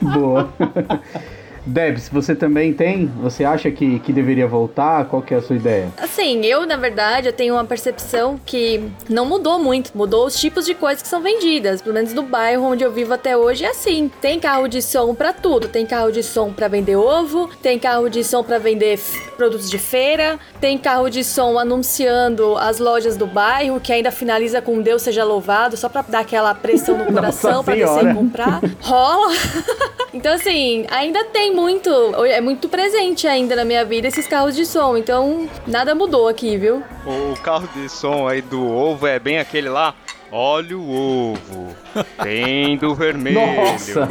Boa. 0.12 0.50
Debs, 1.66 2.08
você 2.08 2.34
também 2.34 2.72
tem? 2.72 3.06
Você 3.20 3.44
acha 3.44 3.70
que, 3.70 3.98
que 4.00 4.12
deveria 4.12 4.46
voltar? 4.46 5.04
Qual 5.04 5.20
que 5.20 5.34
é 5.34 5.36
a 5.36 5.42
sua 5.42 5.56
ideia? 5.56 5.88
Assim, 5.98 6.44
eu, 6.44 6.66
na 6.66 6.76
verdade, 6.76 7.28
eu 7.28 7.32
tenho 7.32 7.54
uma 7.54 7.64
percepção 7.64 8.40
que 8.46 8.90
não 9.08 9.26
mudou 9.26 9.58
muito. 9.58 9.90
Mudou 9.94 10.26
os 10.26 10.40
tipos 10.40 10.64
de 10.64 10.74
coisas 10.74 11.02
que 11.02 11.08
são 11.08 11.20
vendidas. 11.20 11.82
Pelo 11.82 11.94
menos 11.94 12.14
no 12.14 12.22
bairro 12.22 12.64
onde 12.64 12.82
eu 12.82 12.90
vivo 12.90 13.12
até 13.12 13.36
hoje 13.36 13.64
é 13.64 13.68
assim. 13.68 14.10
Tem 14.20 14.40
carro 14.40 14.68
de 14.68 14.80
som 14.80 15.14
pra 15.14 15.32
tudo. 15.32 15.68
Tem 15.68 15.84
carro 15.84 16.10
de 16.10 16.22
som 16.22 16.50
pra 16.50 16.66
vender 16.66 16.96
ovo, 16.96 17.50
tem 17.62 17.78
carro 17.78 18.08
de 18.08 18.24
som 18.24 18.42
pra 18.42 18.58
vender 18.58 18.98
produtos 19.36 19.70
de 19.70 19.78
feira, 19.78 20.38
tem 20.60 20.76
carro 20.78 21.08
de 21.10 21.22
som 21.22 21.58
anunciando 21.58 22.56
as 22.56 22.78
lojas 22.78 23.16
do 23.16 23.26
bairro, 23.26 23.80
que 23.80 23.92
ainda 23.92 24.10
finaliza 24.10 24.62
com 24.62 24.80
Deus 24.80 25.02
seja 25.02 25.24
louvado, 25.24 25.76
só 25.76 25.88
pra 25.88 26.02
dar 26.02 26.20
aquela 26.20 26.54
pressão 26.54 26.96
no 26.96 27.04
coração 27.12 27.62
Senhora. 27.62 28.10
e 28.10 28.14
comprar. 28.14 28.60
Rola. 28.80 29.32
então, 30.12 30.34
assim, 30.34 30.86
ainda 30.90 31.24
tem 31.26 31.54
muito, 31.54 31.90
é 32.24 32.40
muito 32.40 32.68
presente 32.68 33.26
ainda 33.28 33.54
na 33.54 33.64
minha 33.64 33.84
vida 33.84 34.08
esses 34.08 34.26
carros 34.26 34.54
de 34.56 34.66
som. 34.66 34.96
Então, 34.96 35.48
nada 35.66 35.94
mudou 35.94 36.28
aqui, 36.28 36.56
viu? 36.56 36.82
O 37.06 37.34
carro 37.40 37.68
de 37.74 37.88
som 37.88 38.26
aí 38.26 38.42
do 38.42 38.66
ovo 38.66 39.06
é 39.06 39.18
bem 39.18 39.38
aquele 39.38 39.68
lá. 39.68 39.94
Olha 40.32 40.76
o 40.78 41.32
ovo. 41.32 41.74
Tem 42.22 42.76
do 42.76 42.94
vermelho. 42.96 43.40
Nossa. 43.40 44.08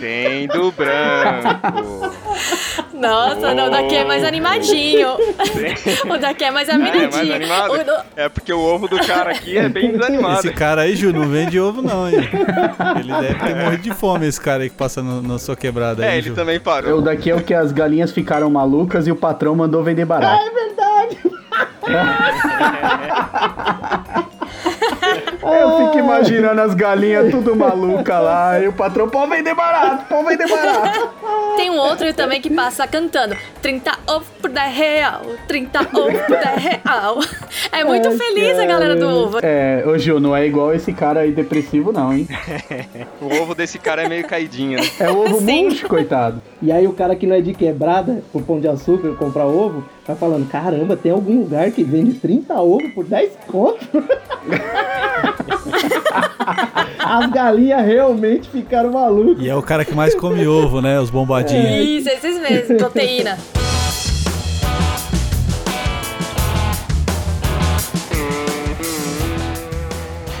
Tem 0.00 0.46
do 0.46 0.70
branco. 0.72 2.14
Nossa, 2.98 3.54
não, 3.54 3.66
o 3.66 3.70
daqui 3.70 3.94
é 3.96 4.04
mais 4.04 4.24
animadinho. 4.24 5.08
o 6.08 6.18
daqui 6.18 6.44
é 6.44 6.50
mais 6.50 6.68
É, 6.68 6.72
animadinho. 6.72 7.10
mais 7.12 7.30
animado? 7.30 7.72
O 7.74 7.84
do- 7.84 8.02
É 8.16 8.28
porque 8.28 8.52
o 8.52 8.60
ovo 8.60 8.88
do 8.88 8.98
cara 9.06 9.30
aqui 9.32 9.56
é 9.58 9.68
bem 9.68 9.92
desanimado. 9.92 10.38
Esse 10.40 10.52
cara 10.52 10.82
aí, 10.82 10.96
Ju, 10.96 11.12
não 11.12 11.28
vende 11.28 11.60
ovo 11.60 11.82
não, 11.82 12.08
hein? 12.08 12.16
Ele 13.00 13.12
deve 13.20 13.34
ter 13.34 13.54
morrido 13.54 13.82
de 13.82 13.92
fome, 13.94 14.26
esse 14.26 14.40
cara 14.40 14.62
aí 14.62 14.70
que 14.70 14.76
passa 14.76 15.02
no- 15.02 15.20
na 15.22 15.38
sua 15.38 15.54
quebrada 15.56 16.02
aí, 16.04 16.08
É, 16.10 16.18
ele 16.18 16.28
Ju. 16.28 16.34
também 16.34 16.56
O 16.56 16.60
parou. 16.60 17.00
daqui 17.02 17.30
é 17.30 17.34
o 17.34 17.42
que 17.42 17.52
as 17.54 17.70
galinhas 17.72 18.10
ficaram 18.12 18.48
malucas 18.50 19.06
e 19.06 19.10
o 19.12 19.16
patrão 19.16 19.54
mandou 19.54 19.82
vender 19.82 20.04
barato. 20.04 20.40
É 20.42 20.50
verdade! 20.50 21.18
Eu 25.54 25.78
fico 25.78 25.98
imaginando 25.98 26.60
as 26.60 26.74
galinhas 26.74 27.30
tudo 27.30 27.54
maluca 27.54 28.18
lá. 28.18 28.60
E 28.60 28.68
o 28.68 28.72
patrão, 28.72 29.08
pode 29.08 29.30
vender 29.30 29.54
barato, 29.54 30.04
pode 30.08 30.28
vender 30.28 30.48
barato. 30.48 31.08
Tem 31.56 31.70
um 31.70 31.78
outro 31.78 32.12
também 32.12 32.40
que 32.40 32.50
passa 32.50 32.86
cantando 32.86 33.34
30 33.62 33.98
ovos 34.06 34.28
por 34.40 34.50
10 34.50 34.74
real, 34.74 35.22
30 35.48 35.80
ovos 35.80 36.20
por 36.20 36.36
10 36.36 36.62
real. 36.62 37.18
É 37.72 37.82
muito 37.82 38.08
Ai, 38.08 38.16
feliz 38.16 38.58
a 38.58 38.66
galera 38.66 38.94
do 38.94 39.08
ovo. 39.08 39.38
É, 39.42 39.82
ô 39.86 39.96
Gil, 39.96 40.20
não 40.20 40.36
é 40.36 40.46
igual 40.46 40.74
esse 40.74 40.92
cara 40.92 41.20
aí 41.20 41.32
depressivo, 41.32 41.92
não, 41.92 42.12
hein? 42.12 42.28
O 43.20 43.42
ovo 43.42 43.54
desse 43.54 43.78
cara 43.78 44.02
é 44.02 44.08
meio 44.08 44.26
caidinho, 44.26 44.78
né? 44.78 44.86
É 45.00 45.10
o 45.10 45.18
ovo 45.18 45.40
murcho, 45.40 45.88
coitado. 45.88 46.42
E 46.60 46.70
aí 46.70 46.86
o 46.86 46.92
cara 46.92 47.16
que 47.16 47.26
não 47.26 47.34
é 47.34 47.40
de 47.40 47.54
quebrada, 47.54 48.22
o 48.32 48.40
pão 48.40 48.60
de 48.60 48.68
açúcar, 48.68 49.14
comprar 49.16 49.46
ovo, 49.46 49.84
vai 50.06 50.16
falando, 50.16 50.48
caramba, 50.48 50.96
tem 50.96 51.12
algum 51.12 51.40
lugar 51.40 51.70
que 51.70 51.82
vende 51.82 52.14
30 52.14 52.54
ovos 52.54 52.92
por 52.92 53.04
10 53.04 53.32
conto? 53.46 53.86
As 56.98 57.30
galinhas 57.30 57.84
realmente 57.84 58.48
ficaram 58.48 58.92
malucas. 58.92 59.44
E 59.44 59.48
é 59.48 59.54
o 59.54 59.62
cara 59.62 59.84
que 59.84 59.94
mais 59.94 60.14
come 60.14 60.46
ovo, 60.46 60.80
né? 60.80 61.00
Os 61.00 61.10
bombadinhos. 61.10 61.86
Isso, 61.86 62.08
esses 62.08 62.40
mesmos, 62.40 62.78
proteína. 62.78 63.36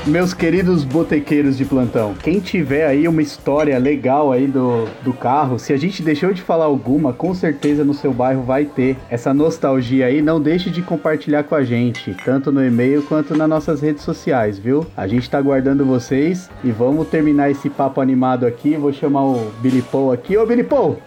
Meus 0.06 0.32
queridos 0.32 0.84
botequeiros 0.84 1.58
de 1.58 1.64
plantão, 1.64 2.14
quem 2.14 2.38
tiver 2.38 2.86
aí 2.86 3.08
uma 3.08 3.20
história 3.20 3.76
legal 3.76 4.30
aí 4.30 4.46
do, 4.46 4.84
do 5.02 5.12
carro, 5.12 5.58
se 5.58 5.72
a 5.72 5.76
gente 5.76 6.00
deixou 6.00 6.32
de 6.32 6.40
falar 6.40 6.66
alguma, 6.66 7.12
com 7.12 7.34
certeza 7.34 7.84
no 7.84 7.92
seu 7.92 8.14
bairro 8.14 8.44
vai 8.44 8.66
ter. 8.66 8.96
Essa 9.10 9.34
nostalgia 9.34 10.06
aí, 10.06 10.22
não 10.22 10.40
deixe 10.40 10.70
de 10.70 10.80
compartilhar 10.80 11.42
com 11.42 11.56
a 11.56 11.64
gente, 11.64 12.14
tanto 12.24 12.52
no 12.52 12.64
e-mail 12.64 13.02
quanto 13.02 13.36
nas 13.36 13.48
nossas 13.48 13.80
redes 13.80 14.04
sociais, 14.04 14.60
viu? 14.60 14.86
A 14.96 15.08
gente 15.08 15.28
tá 15.28 15.38
aguardando 15.38 15.84
vocês 15.84 16.48
e 16.62 16.70
vamos 16.70 17.08
terminar 17.08 17.50
esse 17.50 17.68
papo 17.68 18.00
animado 18.00 18.46
aqui. 18.46 18.76
Vou 18.76 18.92
chamar 18.92 19.24
o 19.24 19.50
Billy 19.60 19.82
Paul 19.82 20.12
aqui. 20.12 20.36
Ô 20.36 20.46
Billy 20.46 20.62
Paul! 20.62 21.02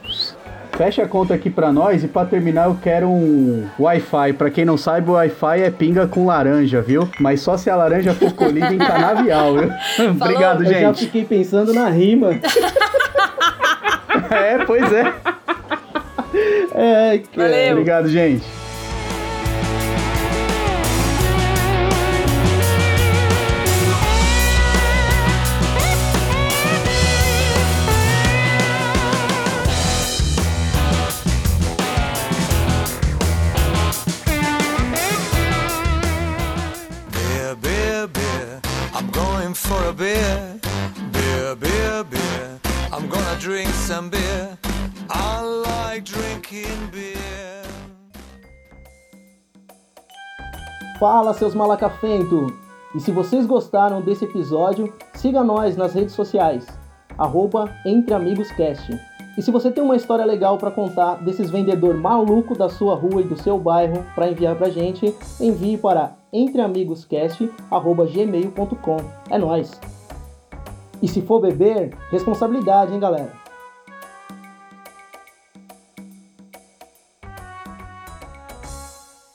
Fecha 0.79 1.03
a 1.03 1.07
conta 1.09 1.33
aqui 1.33 1.49
pra 1.49 1.73
nós 1.73 2.05
e 2.05 2.07
pra 2.07 2.23
terminar 2.23 2.67
eu 2.67 2.77
quero 2.81 3.09
um 3.09 3.67
Wi-Fi. 3.77 4.31
Pra 4.31 4.49
quem 4.49 4.63
não 4.63 4.77
sabe, 4.77 5.09
o 5.09 5.13
Wi-Fi 5.15 5.61
é 5.63 5.69
pinga 5.69 6.07
com 6.07 6.25
laranja, 6.25 6.81
viu? 6.81 7.05
Mas 7.19 7.41
só 7.41 7.57
se 7.57 7.69
a 7.69 7.75
laranja 7.75 8.13
for 8.13 8.31
colhida 8.31 8.73
em 8.73 8.77
canavial, 8.77 9.55
viu? 9.57 9.69
Obrigado, 10.11 10.63
Eu 10.63 10.71
já 10.71 10.79
gente. 10.79 10.99
fiquei 11.07 11.25
pensando 11.25 11.73
na 11.73 11.89
rima. 11.89 12.29
É, 14.31 14.63
pois 14.65 14.91
é. 14.93 15.13
É, 16.75 17.17
cara. 17.17 17.49
Valeu. 17.49 17.71
Obrigado, 17.71 18.09
gente. 18.09 18.43
I'm 38.99 39.09
going 39.11 39.53
for 39.53 39.81
a 39.85 39.93
beer. 39.93 40.59
Beer, 41.13 41.55
beer, 41.55 42.03
beer. 42.03 42.59
I'm 42.91 43.07
gonna 43.07 43.39
drink 43.39 43.69
some 43.69 44.09
beer. 44.09 44.57
I 45.09 45.39
like 45.41 46.03
drinking 46.03 46.89
beer. 46.91 47.63
Fala, 50.99 51.33
seus 51.33 51.55
malacafento! 51.55 52.47
E 52.93 52.99
se 52.99 53.09
vocês 53.09 53.45
gostaram 53.45 54.01
desse 54.01 54.25
episódio, 54.25 54.93
siga 55.13 55.45
nós 55.45 55.77
nas 55.77 55.93
redes 55.93 56.13
sociais, 56.13 56.67
arroba 57.17 57.73
EntreAmigosCast. 57.85 58.99
E 59.39 59.41
se 59.41 59.49
você 59.51 59.71
tem 59.71 59.81
uma 59.81 59.95
história 59.95 60.25
legal 60.25 60.57
para 60.57 60.69
contar 60.69 61.23
desses 61.23 61.49
vendedor 61.49 61.95
maluco 61.95 62.57
da 62.57 62.67
sua 62.67 62.93
rua 62.93 63.21
e 63.21 63.23
do 63.23 63.41
seu 63.41 63.57
bairro 63.57 64.05
para 64.13 64.29
enviar 64.29 64.57
pra 64.57 64.69
gente, 64.69 65.15
envie 65.39 65.77
para 65.77 66.17
entreamigoscast.gmail.com. 66.33 68.97
É 69.29 69.37
nóis! 69.37 69.79
E 71.01 71.07
se 71.07 71.21
for 71.21 71.39
beber, 71.39 71.93
responsabilidade, 72.11 72.93
hein, 72.93 72.99
galera? 72.99 73.38